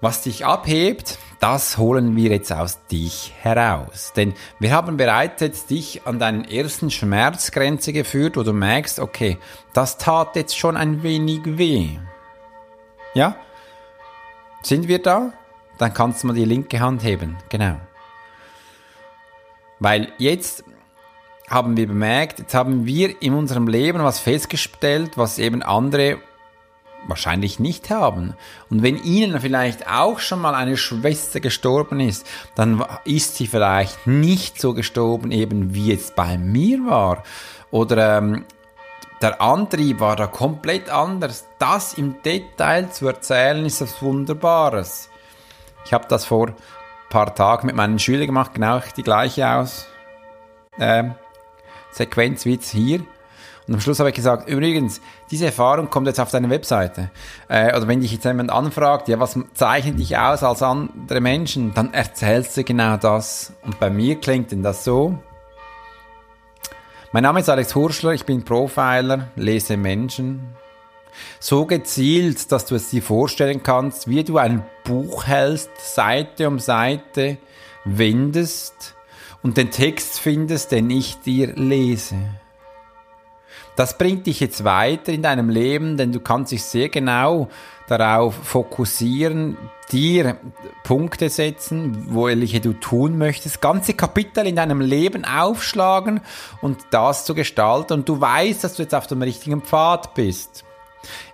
was 0.00 0.22
dich 0.22 0.46
abhebt, 0.46 1.18
das 1.40 1.78
holen 1.78 2.16
wir 2.16 2.30
jetzt 2.30 2.52
aus 2.52 2.84
dich 2.86 3.32
heraus. 3.40 4.12
Denn 4.14 4.34
wir 4.58 4.72
haben 4.72 4.96
bereits 4.96 5.66
dich 5.66 6.06
an 6.06 6.18
deinen 6.18 6.44
ersten 6.44 6.90
Schmerzgrenze 6.90 7.92
geführt, 7.92 8.36
wo 8.36 8.42
du 8.42 8.52
merkst, 8.52 9.00
okay, 9.00 9.38
das 9.72 9.98
tat 9.98 10.36
jetzt 10.36 10.56
schon 10.56 10.76
ein 10.76 11.02
wenig 11.02 11.40
weh. 11.44 11.98
Ja? 13.14 13.36
Sind 14.62 14.88
wir 14.88 15.02
da? 15.02 15.32
Dann 15.78 15.94
kannst 15.94 16.22
du 16.22 16.26
mal 16.28 16.34
die 16.34 16.44
linke 16.44 16.80
Hand 16.80 17.02
heben. 17.02 17.36
Genau. 17.48 17.76
Weil 19.78 20.12
jetzt 20.18 20.64
haben 21.48 21.76
wir 21.76 21.88
bemerkt, 21.88 22.38
jetzt 22.38 22.54
haben 22.54 22.86
wir 22.86 23.20
in 23.22 23.34
unserem 23.34 23.66
Leben 23.66 24.04
was 24.04 24.20
festgestellt, 24.20 25.16
was 25.16 25.38
eben 25.38 25.62
andere 25.62 26.18
wahrscheinlich 27.06 27.58
nicht 27.58 27.90
haben. 27.90 28.34
Und 28.68 28.82
wenn 28.82 28.96
ihnen 28.96 29.40
vielleicht 29.40 29.88
auch 29.88 30.18
schon 30.18 30.40
mal 30.40 30.54
eine 30.54 30.76
Schwester 30.76 31.40
gestorben 31.40 32.00
ist, 32.00 32.26
dann 32.54 32.84
ist 33.04 33.36
sie 33.36 33.46
vielleicht 33.46 34.06
nicht 34.06 34.60
so 34.60 34.74
gestorben, 34.74 35.30
eben 35.30 35.74
wie 35.74 35.92
es 35.92 36.12
bei 36.12 36.38
mir 36.38 36.78
war. 36.86 37.22
Oder 37.70 38.18
ähm, 38.18 38.44
der 39.20 39.40
Antrieb 39.40 40.00
war 40.00 40.16
da 40.16 40.26
komplett 40.26 40.88
anders. 40.90 41.46
Das 41.58 41.94
im 41.94 42.22
Detail 42.22 42.90
zu 42.90 43.06
erzählen, 43.06 43.64
ist 43.66 43.80
etwas 43.80 44.02
Wunderbares. 44.02 45.10
Ich 45.84 45.92
habe 45.92 46.06
das 46.08 46.24
vor 46.24 46.48
ein 46.48 46.54
paar 47.10 47.34
Tagen 47.34 47.66
mit 47.66 47.76
meinen 47.76 47.98
Schülern 47.98 48.26
gemacht, 48.26 48.54
genau 48.54 48.80
die 48.96 49.02
gleiche 49.02 49.48
aus 49.48 49.86
äh, 50.78 51.04
Sequenz 51.90 52.44
wie 52.44 52.54
jetzt 52.54 52.70
hier. 52.70 53.00
Und 53.70 53.76
am 53.76 53.80
Schluss 53.82 54.00
habe 54.00 54.08
ich 54.08 54.16
gesagt, 54.16 54.48
übrigens, 54.48 55.00
diese 55.30 55.46
Erfahrung 55.46 55.90
kommt 55.90 56.08
jetzt 56.08 56.18
auf 56.18 56.32
deine 56.32 56.50
Webseite. 56.50 57.12
Äh, 57.46 57.68
oder 57.76 57.86
wenn 57.86 58.00
dich 58.00 58.10
jetzt 58.10 58.24
jemand 58.24 58.50
anfragt, 58.50 59.06
ja, 59.06 59.20
was 59.20 59.38
zeichnet 59.54 59.96
dich 60.00 60.18
aus 60.18 60.42
als 60.42 60.60
andere 60.60 61.20
Menschen, 61.20 61.72
dann 61.72 61.94
erzählst 61.94 62.56
du 62.56 62.64
genau 62.64 62.96
das. 62.96 63.52
Und 63.62 63.78
bei 63.78 63.88
mir 63.88 64.18
klingt 64.18 64.50
denn 64.50 64.64
das 64.64 64.82
so. 64.82 65.16
Mein 67.12 67.22
Name 67.22 67.38
ist 67.38 67.48
Alex 67.48 67.76
Hurschler, 67.76 68.10
ich 68.10 68.24
bin 68.24 68.44
Profiler, 68.44 69.28
lese 69.36 69.76
Menschen, 69.76 70.48
so 71.38 71.64
gezielt, 71.64 72.50
dass 72.50 72.66
du 72.66 72.74
es 72.74 72.90
dir 72.90 73.04
vorstellen 73.04 73.62
kannst, 73.62 74.08
wie 74.08 74.24
du 74.24 74.38
ein 74.38 74.64
Buch 74.82 75.28
hältst, 75.28 75.70
Seite 75.78 76.48
um 76.48 76.58
Seite 76.58 77.38
wendest 77.84 78.96
und 79.44 79.56
den 79.56 79.70
Text 79.70 80.18
findest, 80.18 80.72
den 80.72 80.90
ich 80.90 81.20
dir 81.20 81.54
lese. 81.54 82.16
Das 83.80 83.96
bringt 83.96 84.26
dich 84.26 84.40
jetzt 84.40 84.62
weiter 84.64 85.10
in 85.10 85.22
deinem 85.22 85.48
Leben, 85.48 85.96
denn 85.96 86.12
du 86.12 86.20
kannst 86.20 86.52
dich 86.52 86.62
sehr 86.64 86.90
genau 86.90 87.48
darauf 87.88 88.34
fokussieren, 88.34 89.56
dir 89.90 90.36
Punkte 90.84 91.30
setzen, 91.30 92.14
welche 92.14 92.60
du 92.60 92.74
tun 92.74 93.16
möchtest, 93.16 93.62
ganze 93.62 93.94
Kapitel 93.94 94.46
in 94.46 94.56
deinem 94.56 94.82
Leben 94.82 95.24
aufschlagen 95.24 96.20
und 96.60 96.76
das 96.90 97.24
zu 97.24 97.34
gestalten 97.34 97.94
und 97.94 98.06
du 98.10 98.20
weißt, 98.20 98.62
dass 98.62 98.74
du 98.74 98.82
jetzt 98.82 98.94
auf 98.94 99.06
dem 99.06 99.22
richtigen 99.22 99.62
Pfad 99.62 100.12
bist. 100.12 100.66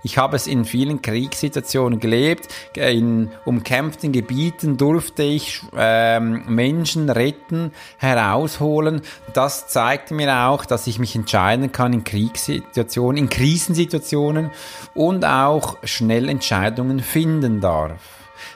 Ich 0.03 0.19
habe 0.19 0.37
es 0.37 0.47
in 0.47 0.65
vielen 0.65 1.03
Kriegssituationen 1.03 2.01
gelebt. 2.01 2.49
In 2.75 3.31
umkämpften 3.45 4.13
Gebieten 4.13 4.77
durfte 4.77 5.23
ich 5.23 5.63
ähm, 5.77 6.45
Menschen 6.47 7.11
retten, 7.11 7.73
herausholen. 7.99 9.03
Das 9.33 9.69
zeigt 9.69 10.11
mir 10.11 10.47
auch, 10.47 10.65
dass 10.65 10.87
ich 10.87 10.99
mich 10.99 11.17
entscheiden 11.17 11.73
kann 11.73 11.93
in 11.93 12.05
Kriegssituationen, 12.05 13.17
in 13.17 13.29
Krisensituationen 13.29 14.51
und 14.95 15.25
auch 15.25 15.79
schnell 15.85 16.29
Entscheidungen 16.29 17.01
finden 17.01 17.61
darf. 17.61 18.01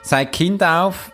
Seit 0.03 0.33
Kind 0.33 0.63
auf 0.63 1.11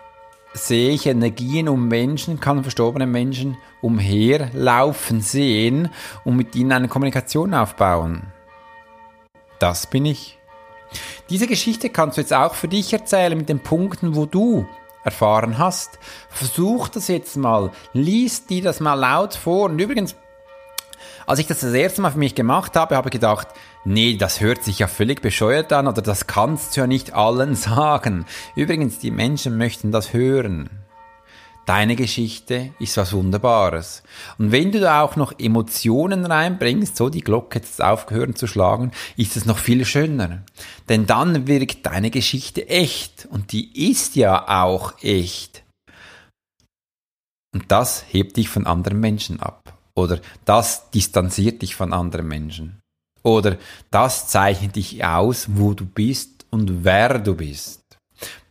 sehe 0.53 0.91
ich 0.91 1.07
Energien 1.07 1.69
um 1.69 1.89
Menschen, 1.89 2.41
kann 2.41 2.63
verstorbene 2.63 3.07
Menschen 3.07 3.57
umherlaufen 3.81 5.21
sehen 5.21 5.91
und 6.25 6.37
mit 6.37 6.55
ihnen 6.57 6.73
eine 6.73 6.89
Kommunikation 6.89 7.55
aufbauen. 7.55 8.33
Das 9.59 9.87
bin 9.87 10.05
ich. 10.05 10.39
Diese 11.31 11.47
Geschichte 11.47 11.91
kannst 11.91 12.17
du 12.17 12.21
jetzt 12.21 12.33
auch 12.33 12.55
für 12.55 12.69
dich 12.69 12.93
erzählen 12.93 13.37
mit 13.37 13.49
den 13.49 13.61
Punkten, 13.61 14.15
wo 14.15 14.27
du 14.27 14.67
erfahren 15.05 15.59
hast. 15.59 15.99
Versuch 16.29 16.89
das 16.89 17.09
jetzt 17.09 17.37
mal. 17.37 17.71
Lies 17.93 18.47
dir 18.47 18.63
das 18.63 18.81
mal 18.81 18.95
laut 18.95 19.35
vor. 19.35 19.71
Und 19.71 19.79
übrigens, 19.79 20.17
als 21.27 21.39
ich 21.39 21.47
das 21.47 21.61
das 21.61 21.73
erste 21.73 22.03
Mal 22.03 22.13
für 22.13 22.19
mich 22.19 22.35
gemacht 22.35 22.77
habe, 22.77 22.97
habe 22.97 23.09
ich 23.09 23.13
gedacht, 23.13 23.49
nee, 23.85 24.17
das 24.17 24.41
hört 24.41 24.63
sich 24.63 24.79
ja 24.79 24.89
völlig 24.89 25.23
bescheuert 25.23 25.73
an 25.73 25.89
oder 25.89 26.03
das 26.03 26.27
kannst 26.27 26.77
du 26.77 26.83
ja 26.83 26.87
nicht 26.87 27.15
allen 27.15 27.55
sagen. 27.57 28.27
Übrigens, 28.55 28.99
die 28.99 29.11
Menschen 29.11 29.57
möchten 29.57 29.91
das 29.93 30.13
hören. 30.13 30.86
Deine 31.67 31.97
Geschichte 31.97 32.71
ist 32.79 32.97
was 32.97 33.13
Wunderbares. 33.13 34.05
Und 34.39 34.53
wenn 34.53 34.71
du 34.71 34.79
da 34.79 35.03
auch 35.03 35.17
noch 35.17 35.37
Emotionen 35.37 36.25
reinbringst, 36.25 36.97
so 36.97 37.09
die 37.09 37.23
Glocke 37.23 37.59
jetzt 37.59 37.83
aufgehört 37.83 38.39
zu 38.39 38.47
schlagen, 38.47 38.93
ist 39.17 39.37
es 39.37 39.47
noch 39.47 39.59
viel 39.59 39.85
schöner. 39.85 40.45
Denn 40.89 41.07
dann 41.07 41.49
wirkt 41.49 41.85
deine 41.85 42.11
Geschichte 42.11 42.69
echt. 42.69 43.27
Und 43.29 43.51
die 43.51 43.91
ist 43.91 44.15
ja 44.15 44.65
auch 44.65 45.03
echt. 45.03 45.65
Und 47.53 47.65
das 47.67 48.05
hebt 48.11 48.37
dich 48.37 48.49
von 48.49 48.65
anderen 48.65 49.01
Menschen 49.01 49.41
ab. 49.41 49.77
Oder 49.97 50.21
das 50.45 50.91
distanziert 50.91 51.63
dich 51.63 51.75
von 51.75 51.93
anderen 51.93 52.29
Menschen. 52.29 52.81
Oder 53.25 53.57
das 53.91 54.29
zeichnet 54.29 54.77
dich 54.77 55.05
aus, 55.05 55.49
wo 55.49 55.75
du 55.75 55.85
bist 55.85 56.47
und 56.51 56.85
wer 56.85 57.19
du 57.19 57.35
bist. 57.35 57.86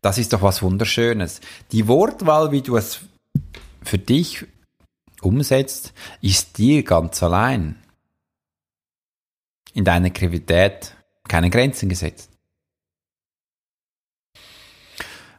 Das 0.05 0.19
ist 0.19 0.33
doch 0.33 0.43
was 0.43 0.61
Wunderschönes. 0.61 1.41
Die 1.71 1.87
Wortwahl, 1.87 2.51
wie 2.51 2.61
du 2.61 2.77
es 2.77 2.99
für 3.81 3.97
dich 3.97 4.45
umsetzt, 5.19 5.93
ist 6.21 6.59
dir 6.59 6.83
ganz 6.83 7.23
allein. 7.23 7.81
In 9.73 9.83
deiner 9.83 10.11
Kreativität 10.11 10.95
keine 11.27 11.49
Grenzen 11.49 11.89
gesetzt. 11.89 12.29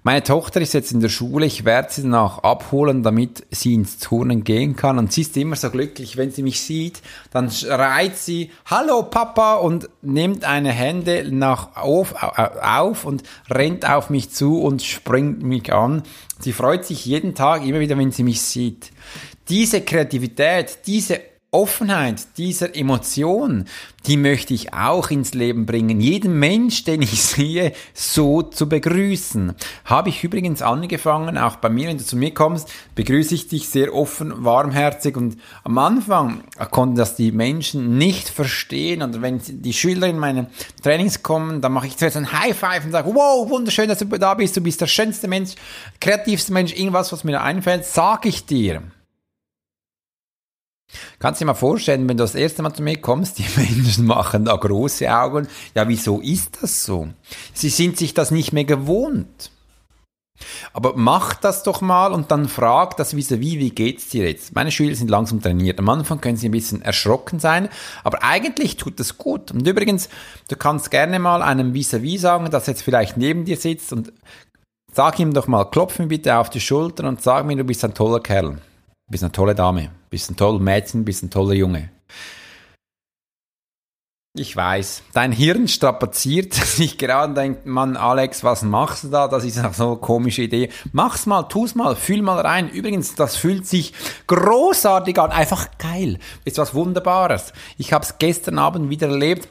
Meine 0.06 0.22
Tochter 0.22 0.60
ist 0.60 0.72
jetzt 0.72 0.92
in 0.92 1.00
der 1.00 1.08
Schule, 1.08 1.46
ich 1.46 1.64
werde 1.64 1.92
sie 1.92 2.02
danach 2.02 2.38
abholen, 2.44 3.02
damit 3.02 3.44
sie 3.50 3.74
ins 3.74 3.98
Turnen 3.98 4.44
gehen 4.44 4.76
kann. 4.76 4.98
Und 4.98 5.12
sie 5.12 5.22
ist 5.22 5.36
immer 5.36 5.56
so 5.56 5.68
glücklich, 5.68 6.16
wenn 6.16 6.30
sie 6.30 6.44
mich 6.44 6.60
sieht. 6.60 7.02
Dann 7.32 7.50
schreit 7.50 8.16
sie, 8.16 8.52
Hallo 8.66 9.02
Papa, 9.02 9.54
und 9.54 9.88
nimmt 10.02 10.44
eine 10.44 10.70
Hände 10.70 11.26
nach 11.32 11.74
auf, 11.74 12.14
auf 12.22 13.04
und 13.04 13.24
rennt 13.50 13.90
auf 13.90 14.08
mich 14.08 14.30
zu 14.30 14.62
und 14.62 14.80
springt 14.80 15.42
mich 15.42 15.72
an. 15.72 16.04
Sie 16.38 16.52
freut 16.52 16.84
sich 16.84 17.04
jeden 17.04 17.34
Tag 17.34 17.66
immer 17.66 17.80
wieder, 17.80 17.98
wenn 17.98 18.12
sie 18.12 18.22
mich 18.22 18.40
sieht. 18.42 18.92
Diese 19.48 19.80
Kreativität, 19.80 20.86
diese 20.86 21.18
Offenheit 21.56 22.36
dieser 22.36 22.76
Emotion, 22.76 23.64
die 24.06 24.18
möchte 24.18 24.52
ich 24.52 24.74
auch 24.74 25.10
ins 25.10 25.32
Leben 25.32 25.64
bringen. 25.64 26.00
Jeden 26.02 26.38
Mensch, 26.38 26.84
den 26.84 27.00
ich 27.00 27.22
sehe, 27.22 27.72
so 27.94 28.42
zu 28.42 28.68
begrüßen. 28.68 29.54
Habe 29.86 30.10
ich 30.10 30.22
übrigens 30.22 30.60
angefangen, 30.60 31.38
auch 31.38 31.56
bei 31.56 31.70
mir, 31.70 31.88
wenn 31.88 31.96
du 31.96 32.04
zu 32.04 32.18
mir 32.18 32.34
kommst, 32.34 32.70
begrüße 32.94 33.34
ich 33.34 33.48
dich 33.48 33.70
sehr 33.70 33.94
offen, 33.94 34.44
warmherzig 34.44 35.16
und 35.16 35.38
am 35.64 35.78
Anfang 35.78 36.42
konnten 36.70 36.96
das 36.96 37.16
die 37.16 37.32
Menschen 37.32 37.96
nicht 37.96 38.28
verstehen 38.28 39.00
und 39.00 39.22
wenn 39.22 39.40
die 39.42 39.72
Schüler 39.72 40.08
in 40.08 40.18
meine 40.18 40.50
Trainings 40.82 41.22
kommen, 41.22 41.62
dann 41.62 41.72
mache 41.72 41.86
ich 41.86 41.96
zuerst 41.96 42.18
ein 42.18 42.32
High 42.32 42.54
Five 42.54 42.84
und 42.84 42.92
sage, 42.92 43.14
wow, 43.14 43.48
wunderschön, 43.48 43.88
dass 43.88 44.00
du 44.00 44.04
da 44.04 44.34
bist, 44.34 44.58
du 44.58 44.60
bist 44.60 44.82
der 44.82 44.88
schönste 44.88 45.26
Mensch, 45.26 45.54
kreativste 46.02 46.52
Mensch, 46.52 46.74
irgendwas, 46.74 47.12
was 47.12 47.24
mir 47.24 47.32
da 47.32 47.42
einfällt, 47.42 47.86
sage 47.86 48.28
ich 48.28 48.44
dir. 48.44 48.82
Kannst 51.18 51.40
du 51.40 51.44
dir 51.44 51.46
mal 51.46 51.54
vorstellen, 51.54 52.08
wenn 52.08 52.16
du 52.16 52.24
das 52.24 52.34
erste 52.34 52.62
Mal 52.62 52.72
zu 52.72 52.82
mir 52.82 53.00
kommst, 53.00 53.38
die 53.38 53.46
Menschen 53.56 54.06
machen 54.06 54.44
da 54.44 54.56
große 54.56 55.12
Augen. 55.12 55.48
Ja, 55.74 55.88
wieso 55.88 56.20
ist 56.20 56.62
das 56.62 56.84
so? 56.84 57.08
Sie 57.52 57.68
sind 57.68 57.96
sich 57.96 58.14
das 58.14 58.30
nicht 58.30 58.52
mehr 58.52 58.64
gewohnt. 58.64 59.50
Aber 60.72 60.94
mach 60.96 61.34
das 61.34 61.62
doch 61.62 61.80
mal 61.80 62.12
und 62.12 62.30
dann 62.30 62.48
frag 62.48 62.96
das 62.96 63.16
vis 63.16 63.30
wie, 63.30 63.58
wie 63.58 63.70
geht's 63.70 64.08
dir 64.08 64.28
jetzt? 64.28 64.54
Meine 64.54 64.70
Schüler 64.70 64.94
sind 64.94 65.10
langsam 65.10 65.40
trainiert. 65.40 65.78
Am 65.78 65.88
Anfang 65.88 66.20
können 66.20 66.36
sie 66.36 66.48
ein 66.48 66.52
bisschen 66.52 66.82
erschrocken 66.82 67.40
sein, 67.40 67.68
aber 68.04 68.22
eigentlich 68.22 68.76
tut 68.76 69.00
das 69.00 69.16
gut. 69.18 69.50
Und 69.50 69.66
übrigens, 69.66 70.08
du 70.48 70.56
kannst 70.56 70.90
gerne 70.90 71.18
mal 71.18 71.42
einem 71.42 71.74
vis 71.74 71.92
vis 71.94 72.20
sagen, 72.20 72.50
das 72.50 72.66
jetzt 72.66 72.82
vielleicht 72.82 73.16
neben 73.16 73.44
dir 73.44 73.56
sitzt 73.56 73.92
und 73.92 74.12
sag 74.92 75.18
ihm 75.18 75.32
doch 75.32 75.46
mal, 75.46 75.64
klopf 75.64 75.98
mir 75.98 76.06
bitte 76.06 76.36
auf 76.36 76.50
die 76.50 76.60
Schulter 76.60 77.08
und 77.08 77.22
sag 77.22 77.46
mir, 77.46 77.56
du 77.56 77.64
bist 77.64 77.84
ein 77.84 77.94
toller 77.94 78.20
Kerl. 78.20 78.50
Du 78.50 79.12
bist 79.12 79.22
eine 79.22 79.32
tolle 79.32 79.54
Dame, 79.54 79.90
bist 80.16 80.30
ein 80.30 80.36
toller 80.36 80.60
Mädchen, 80.60 81.04
bist 81.04 81.22
ein 81.22 81.28
toller 81.28 81.52
Junge. 81.52 81.90
Ich 84.32 84.56
weiß, 84.56 85.02
dein 85.12 85.30
Hirn 85.30 85.68
strapaziert 85.68 86.54
sich 86.54 86.96
gerade 86.96 87.28
und 87.28 87.34
denkt, 87.34 87.66
Mann, 87.66 87.98
Alex, 87.98 88.42
was 88.42 88.62
machst 88.62 89.04
du 89.04 89.08
da? 89.08 89.28
Das 89.28 89.44
ist 89.44 89.62
auch 89.62 89.74
so 89.74 89.88
eine 89.88 89.96
komische 89.96 90.40
Idee. 90.40 90.70
Mach's 90.92 91.26
mal, 91.26 91.42
tu's 91.42 91.74
mal, 91.74 91.96
fühl 91.96 92.22
mal 92.22 92.40
rein. 92.40 92.70
Übrigens, 92.70 93.14
das 93.14 93.36
fühlt 93.36 93.66
sich 93.66 93.92
großartig 94.26 95.20
an, 95.20 95.32
einfach 95.32 95.68
geil. 95.76 96.18
Ist 96.46 96.56
was 96.56 96.72
Wunderbares. 96.72 97.52
Ich 97.76 97.92
habe 97.92 98.06
es 98.06 98.16
gestern 98.16 98.58
Abend 98.58 98.88
wieder 98.88 99.08
erlebt. 99.08 99.50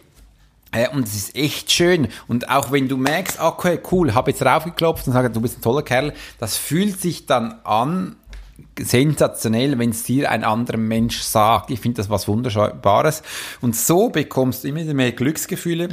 Äh, 0.72 0.90
und 0.90 1.08
es 1.08 1.14
ist 1.14 1.36
echt 1.36 1.72
schön. 1.72 2.08
Und 2.28 2.50
auch 2.50 2.72
wenn 2.72 2.88
du 2.88 2.98
merkst, 2.98 3.40
okay, 3.40 3.80
cool, 3.92 4.16
habe 4.16 4.32
jetzt 4.32 4.44
raufgeklopft 4.44 5.06
und 5.06 5.14
sage, 5.14 5.30
du 5.30 5.42
bist 5.42 5.60
ein 5.60 5.62
toller 5.62 5.84
Kerl, 5.84 6.14
das 6.40 6.58
fühlt 6.58 7.00
sich 7.00 7.28
dann 7.28 7.60
an, 7.64 8.16
sensationell, 8.80 9.80
wenn 9.80 9.92
es 9.92 10.04
dir 10.04 10.30
ein 10.32 10.44
anderer 10.44 10.78
Mensch 10.78 11.22
sagt. 11.22 11.72
Ich 11.72 11.80
finde 11.80 11.98
das 11.98 12.10
was 12.10 12.28
Wunderbares. 12.28 13.24
Und 13.62 13.76
so 13.76 14.10
bekommst 14.10 14.64
du 14.64 14.68
immer 14.70 14.84
mehr 14.94 15.12
Glücksgefühle 15.12 15.90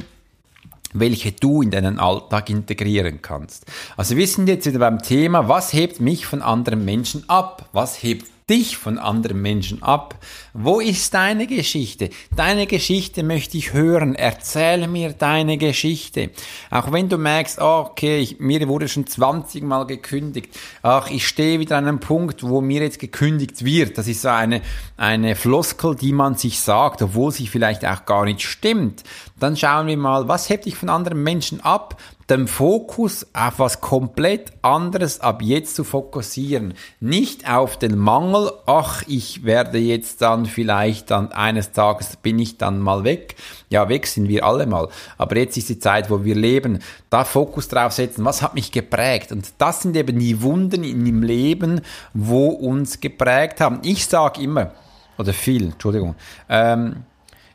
welche 0.95 1.33
du 1.33 1.63
in 1.63 1.71
deinen 1.71 1.99
Alltag 1.99 2.51
integrieren 2.51 3.23
kannst. 3.23 3.65
Also 3.97 4.17
wir 4.17 4.27
sind 4.27 4.49
jetzt 4.49 4.67
wieder 4.67 4.79
beim 4.79 5.01
Thema, 5.01 5.49
was 5.49 5.73
hebt 5.73 6.01
mich 6.01 6.27
von 6.27 6.43
anderen 6.43 6.85
Menschen 6.85 7.29
ab? 7.29 7.69
Was 7.73 8.03
hebt 8.03 8.27
dich 8.53 8.77
von 8.77 8.99
anderen 8.99 9.41
Menschen 9.41 9.83
ab? 9.83 10.19
Wo 10.53 10.81
ist 10.81 11.15
deine 11.15 11.47
Geschichte? 11.47 12.11
Deine 12.37 12.67
Geschichte 12.67 13.23
möchte 13.23 13.57
ich 13.57 13.73
hören. 13.73 14.15
Erzähle 14.15 14.89
mir 14.89 15.15
deine 15.15 15.57
Geschichte. 15.57 16.31
Auch 16.71 16.93
wenn 16.93 17.09
du 17.09 17.17
merkst, 17.17 17.59
oh, 17.63 17.87
okay, 17.91 18.19
ich, 18.19 18.41
mir 18.41 18.69
wurde 18.69 18.89
schon 18.89 19.07
20 19.07 19.63
Mal 19.63 19.87
gekündigt. 19.87 20.55
Ach, 20.83 21.11
ich 21.11 21.27
stehe 21.27 21.61
wieder 21.61 21.79
an 21.79 21.89
einem 21.89 22.01
Punkt, 22.01 22.43
wo 22.43 22.61
mir 22.61 22.83
jetzt 22.83 22.99
gekündigt 22.99 23.65
wird. 23.65 23.97
Das 23.97 24.07
ist 24.07 24.21
so 24.21 24.29
eine, 24.29 24.61
eine 24.99 25.35
Floskel, 25.35 25.95
die 25.95 26.13
man 26.13 26.35
sich 26.35 26.61
sagt, 26.61 27.01
obwohl 27.01 27.33
sie 27.33 27.47
vielleicht 27.47 27.87
auch 27.87 28.05
gar 28.05 28.27
nicht 28.27 28.43
stimmt. 28.43 29.03
Dann 29.43 29.57
schauen 29.57 29.89
wir 29.89 29.97
mal, 29.97 30.29
was 30.29 30.49
hebt 30.49 30.67
dich 30.67 30.77
von 30.77 30.89
anderen 30.89 31.23
Menschen 31.23 31.61
ab? 31.61 32.01
den 32.33 32.49
Fokus 32.49 33.27
auf 33.35 33.59
was 33.59 33.83
komplett 33.83 34.53
anderes 34.63 35.21
ab 35.21 35.43
jetzt 35.43 35.77
zu 35.77 35.85
fokussieren. 35.85 36.73
Nicht 36.99 37.51
auf 37.51 37.79
den 37.79 37.99
Mangel, 37.99 38.51
ach, 38.65 39.03
ich 39.07 39.45
werde 39.45 39.77
jetzt 39.77 40.23
dann 40.23 40.47
vielleicht 40.47 41.11
dann 41.11 41.31
eines 41.33 41.73
Tages 41.73 42.17
bin 42.17 42.39
ich 42.39 42.57
dann 42.57 42.81
mal 42.81 43.05
weg. 43.05 43.37
Ja, 43.69 43.91
weg 43.91 44.07
sind 44.07 44.29
wir 44.29 44.47
alle 44.47 44.67
mal. 44.67 44.89
Aber 45.19 45.37
jetzt 45.37 45.59
ist 45.59 45.69
die 45.69 45.79
Zeit, 45.79 46.09
wo 46.09 46.25
wir 46.25 46.35
leben. 46.35 46.79
Da 47.11 47.25
Fokus 47.25 47.69
drauf 47.69 47.93
setzen. 47.93 48.25
Was 48.25 48.41
hat 48.41 48.55
mich 48.55 48.73
geprägt? 48.73 49.31
Und 49.31 49.53
das 49.59 49.83
sind 49.83 49.95
eben 49.95 50.19
die 50.19 50.41
Wunden 50.41 50.85
in 50.85 51.05
dem 51.05 51.23
Leben, 51.23 51.83
wo 52.15 52.47
uns 52.47 53.01
geprägt 53.01 53.61
haben. 53.61 53.81
Ich 53.83 54.07
sage 54.07 54.41
immer, 54.41 54.73
oder 55.19 55.35
viel, 55.35 55.65
Entschuldigung, 55.65 56.15
ähm, 56.49 57.05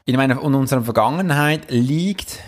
in 0.08 0.16
meiner, 0.16 0.42
in 0.42 0.56
unserer 0.56 0.82
Vergangenheit 0.82 1.70
liegt 1.70 2.40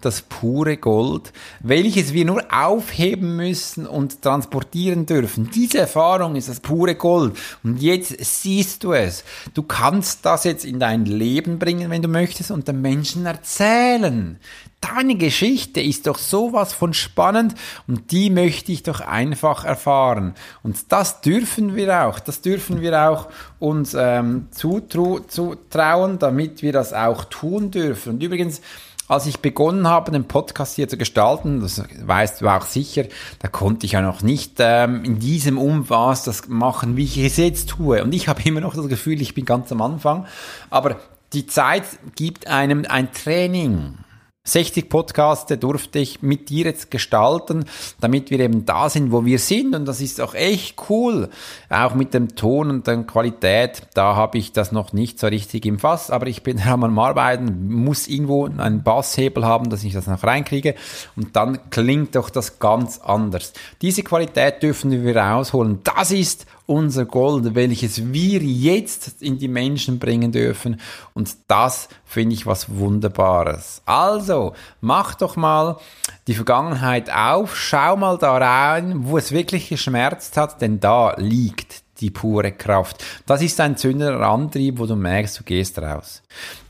das 0.00 0.22
pure 0.22 0.78
Gold, 0.78 1.32
welches 1.60 2.12
wir 2.12 2.24
nur 2.24 2.42
aufheben 2.50 3.36
müssen 3.36 3.86
und 3.86 4.22
transportieren 4.22 5.06
dürfen. 5.06 5.50
Diese 5.54 5.78
Erfahrung 5.78 6.36
ist 6.36 6.48
das 6.48 6.60
pure 6.60 6.94
Gold. 6.94 7.36
Und 7.62 7.80
jetzt 7.80 8.16
siehst 8.18 8.82
du 8.82 8.94
es. 8.94 9.24
Du 9.54 9.62
kannst 9.62 10.24
das 10.24 10.44
jetzt 10.44 10.64
in 10.64 10.80
dein 10.80 11.04
Leben 11.04 11.58
bringen, 11.58 11.90
wenn 11.90 12.02
du 12.02 12.08
möchtest, 12.08 12.50
und 12.50 12.66
den 12.66 12.80
Menschen 12.80 13.26
erzählen. 13.26 14.38
Deine 14.82 15.14
Geschichte 15.14 15.80
ist 15.80 16.08
doch 16.08 16.18
sowas 16.18 16.72
von 16.72 16.92
spannend 16.92 17.54
und 17.86 18.10
die 18.10 18.30
möchte 18.30 18.72
ich 18.72 18.82
doch 18.82 19.00
einfach 19.00 19.64
erfahren. 19.64 20.34
Und 20.64 20.90
das 20.90 21.20
dürfen 21.20 21.76
wir 21.76 22.04
auch, 22.04 22.18
das 22.18 22.42
dürfen 22.42 22.80
wir 22.80 23.08
auch 23.08 23.28
uns 23.60 23.94
ähm, 23.98 24.48
zutrauen, 24.50 26.18
damit 26.18 26.62
wir 26.62 26.72
das 26.72 26.92
auch 26.92 27.24
tun 27.24 27.70
dürfen. 27.70 28.14
Und 28.14 28.22
übrigens, 28.24 28.60
als 29.06 29.26
ich 29.26 29.38
begonnen 29.38 29.86
habe, 29.86 30.10
den 30.10 30.24
Podcast 30.24 30.74
hier 30.74 30.88
zu 30.88 30.96
gestalten, 30.96 31.60
das 31.60 31.82
weißt 32.04 32.40
du 32.40 32.48
auch 32.48 32.66
sicher, 32.66 33.04
da 33.38 33.48
konnte 33.48 33.86
ich 33.86 33.92
ja 33.92 34.02
noch 34.02 34.22
nicht 34.22 34.54
ähm, 34.58 35.04
in 35.04 35.20
diesem 35.20 35.58
Umfass 35.58 36.24
das 36.24 36.48
machen, 36.48 36.96
wie 36.96 37.04
ich 37.04 37.18
es 37.18 37.36
jetzt 37.36 37.68
tue. 37.68 38.02
Und 38.02 38.14
ich 38.14 38.26
habe 38.26 38.42
immer 38.44 38.60
noch 38.60 38.74
das 38.74 38.88
Gefühl, 38.88 39.20
ich 39.22 39.34
bin 39.34 39.44
ganz 39.44 39.70
am 39.70 39.80
Anfang. 39.80 40.26
Aber 40.70 40.96
die 41.34 41.46
Zeit 41.46 41.84
gibt 42.16 42.48
einem 42.48 42.84
ein 42.88 43.12
Training. 43.12 43.98
60 44.44 44.88
Podcasts 44.88 45.56
durfte 45.60 46.00
ich 46.00 46.20
mit 46.20 46.48
dir 46.48 46.64
jetzt 46.64 46.90
gestalten, 46.90 47.64
damit 48.00 48.32
wir 48.32 48.40
eben 48.40 48.66
da 48.66 48.90
sind, 48.90 49.12
wo 49.12 49.24
wir 49.24 49.38
sind. 49.38 49.72
Und 49.72 49.84
das 49.84 50.00
ist 50.00 50.20
auch 50.20 50.34
echt 50.34 50.74
cool. 50.90 51.28
Auch 51.70 51.94
mit 51.94 52.12
dem 52.12 52.34
Ton 52.34 52.68
und 52.68 52.88
der 52.88 53.04
Qualität. 53.04 53.82
Da 53.94 54.16
habe 54.16 54.38
ich 54.38 54.50
das 54.50 54.72
noch 54.72 54.92
nicht 54.92 55.20
so 55.20 55.28
richtig 55.28 55.64
im 55.64 55.78
Fass, 55.78 56.10
aber 56.10 56.26
ich 56.26 56.42
bin 56.42 56.60
am 56.66 56.98
Arbeiten, 56.98 57.72
muss 57.72 58.08
irgendwo 58.08 58.46
einen 58.46 58.82
Basshebel 58.82 59.44
haben, 59.44 59.70
dass 59.70 59.84
ich 59.84 59.92
das 59.92 60.08
noch 60.08 60.24
reinkriege. 60.24 60.74
Und 61.14 61.36
dann 61.36 61.70
klingt 61.70 62.16
doch 62.16 62.28
das 62.28 62.58
ganz 62.58 62.98
anders. 62.98 63.52
Diese 63.80 64.02
Qualität 64.02 64.60
dürfen 64.60 64.90
wir 64.90 65.16
rausholen. 65.16 65.82
Das 65.84 66.10
ist 66.10 66.46
unser 66.66 67.04
Gold, 67.04 67.54
welches 67.54 68.12
wir 68.12 68.40
jetzt 68.40 69.22
in 69.22 69.38
die 69.38 69.48
Menschen 69.48 69.98
bringen 69.98 70.32
dürfen. 70.32 70.80
Und 71.14 71.36
das 71.48 71.88
finde 72.04 72.34
ich 72.34 72.46
was 72.46 72.74
Wunderbares. 72.76 73.82
Also, 73.84 74.54
mach 74.80 75.14
doch 75.14 75.36
mal 75.36 75.78
die 76.26 76.34
Vergangenheit 76.34 77.10
auf, 77.10 77.56
schau 77.56 77.96
mal 77.96 78.18
da 78.18 78.36
rein, 78.36 79.06
wo 79.06 79.18
es 79.18 79.32
wirklich 79.32 79.68
geschmerzt 79.68 80.36
hat, 80.36 80.60
denn 80.60 80.80
da 80.80 81.14
liegt 81.16 81.82
die 82.00 82.10
pure 82.10 82.52
Kraft. 82.52 83.04
Das 83.26 83.42
ist 83.42 83.60
ein 83.60 83.76
zündender 83.76 84.20
Antrieb, 84.20 84.78
wo 84.78 84.86
du 84.86 84.96
merkst, 84.96 85.38
du 85.38 85.44
gehst 85.44 85.78
raus. 85.78 86.22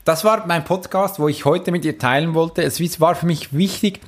Das 0.05 0.23
war 0.23 0.45
mein 0.47 0.63
Podcast, 0.63 1.19
wo 1.19 1.27
ich 1.27 1.45
heute 1.45 1.71
mit 1.71 1.83
dir 1.83 1.97
teilen 1.97 2.33
wollte. 2.33 2.61
Es 2.61 2.99
war 2.99 3.15
für 3.15 3.25
mich 3.25 3.53
wichtig, 3.53 3.99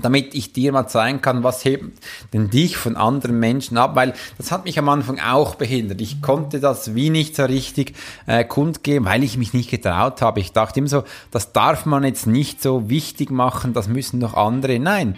damit 0.00 0.34
ich 0.34 0.52
dir 0.52 0.72
mal 0.72 0.86
zeigen 0.86 1.20
kann, 1.20 1.42
was 1.42 1.64
hebt 1.64 1.84
denn 2.32 2.50
dich 2.50 2.76
von 2.76 2.96
anderen 2.96 3.38
Menschen 3.38 3.76
ab, 3.76 3.94
weil 3.94 4.14
das 4.38 4.50
hat 4.50 4.64
mich 4.64 4.78
am 4.78 4.88
Anfang 4.88 5.20
auch 5.20 5.54
behindert. 5.54 6.00
Ich 6.00 6.22
konnte 6.22 6.60
das 6.60 6.94
wie 6.94 7.10
nicht 7.10 7.36
so 7.36 7.44
richtig 7.44 7.94
äh, 8.26 8.44
kundgeben, 8.44 9.06
weil 9.06 9.22
ich 9.22 9.36
mich 9.36 9.52
nicht 9.52 9.70
getraut 9.70 10.22
habe. 10.22 10.40
Ich 10.40 10.52
dachte 10.52 10.80
immer 10.80 10.88
so, 10.88 11.04
das 11.30 11.52
darf 11.52 11.86
man 11.86 12.04
jetzt 12.04 12.26
nicht 12.26 12.62
so 12.62 12.88
wichtig 12.88 13.30
machen, 13.30 13.72
das 13.72 13.88
müssen 13.88 14.20
doch 14.20 14.34
andere. 14.34 14.78
Nein, 14.78 15.16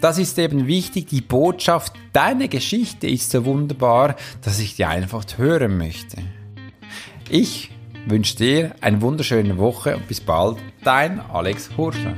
das 0.00 0.18
ist 0.18 0.38
eben 0.38 0.66
wichtig, 0.66 1.06
die 1.06 1.22
Botschaft, 1.22 1.94
deine 2.12 2.48
Geschichte 2.48 3.06
ist 3.06 3.30
so 3.30 3.44
wunderbar, 3.44 4.16
dass 4.42 4.58
ich 4.58 4.76
die 4.76 4.84
einfach 4.84 5.24
hören 5.36 5.78
möchte. 5.78 6.18
Ich 7.30 7.70
wünsche 8.06 8.36
dir 8.36 8.74
eine 8.80 9.00
wunderschöne 9.00 9.56
Woche 9.56 9.96
und 9.96 10.06
bis 10.08 10.20
bald, 10.20 10.58
dein 10.82 11.20
Alex 11.20 11.70
Hurscher. 11.76 12.14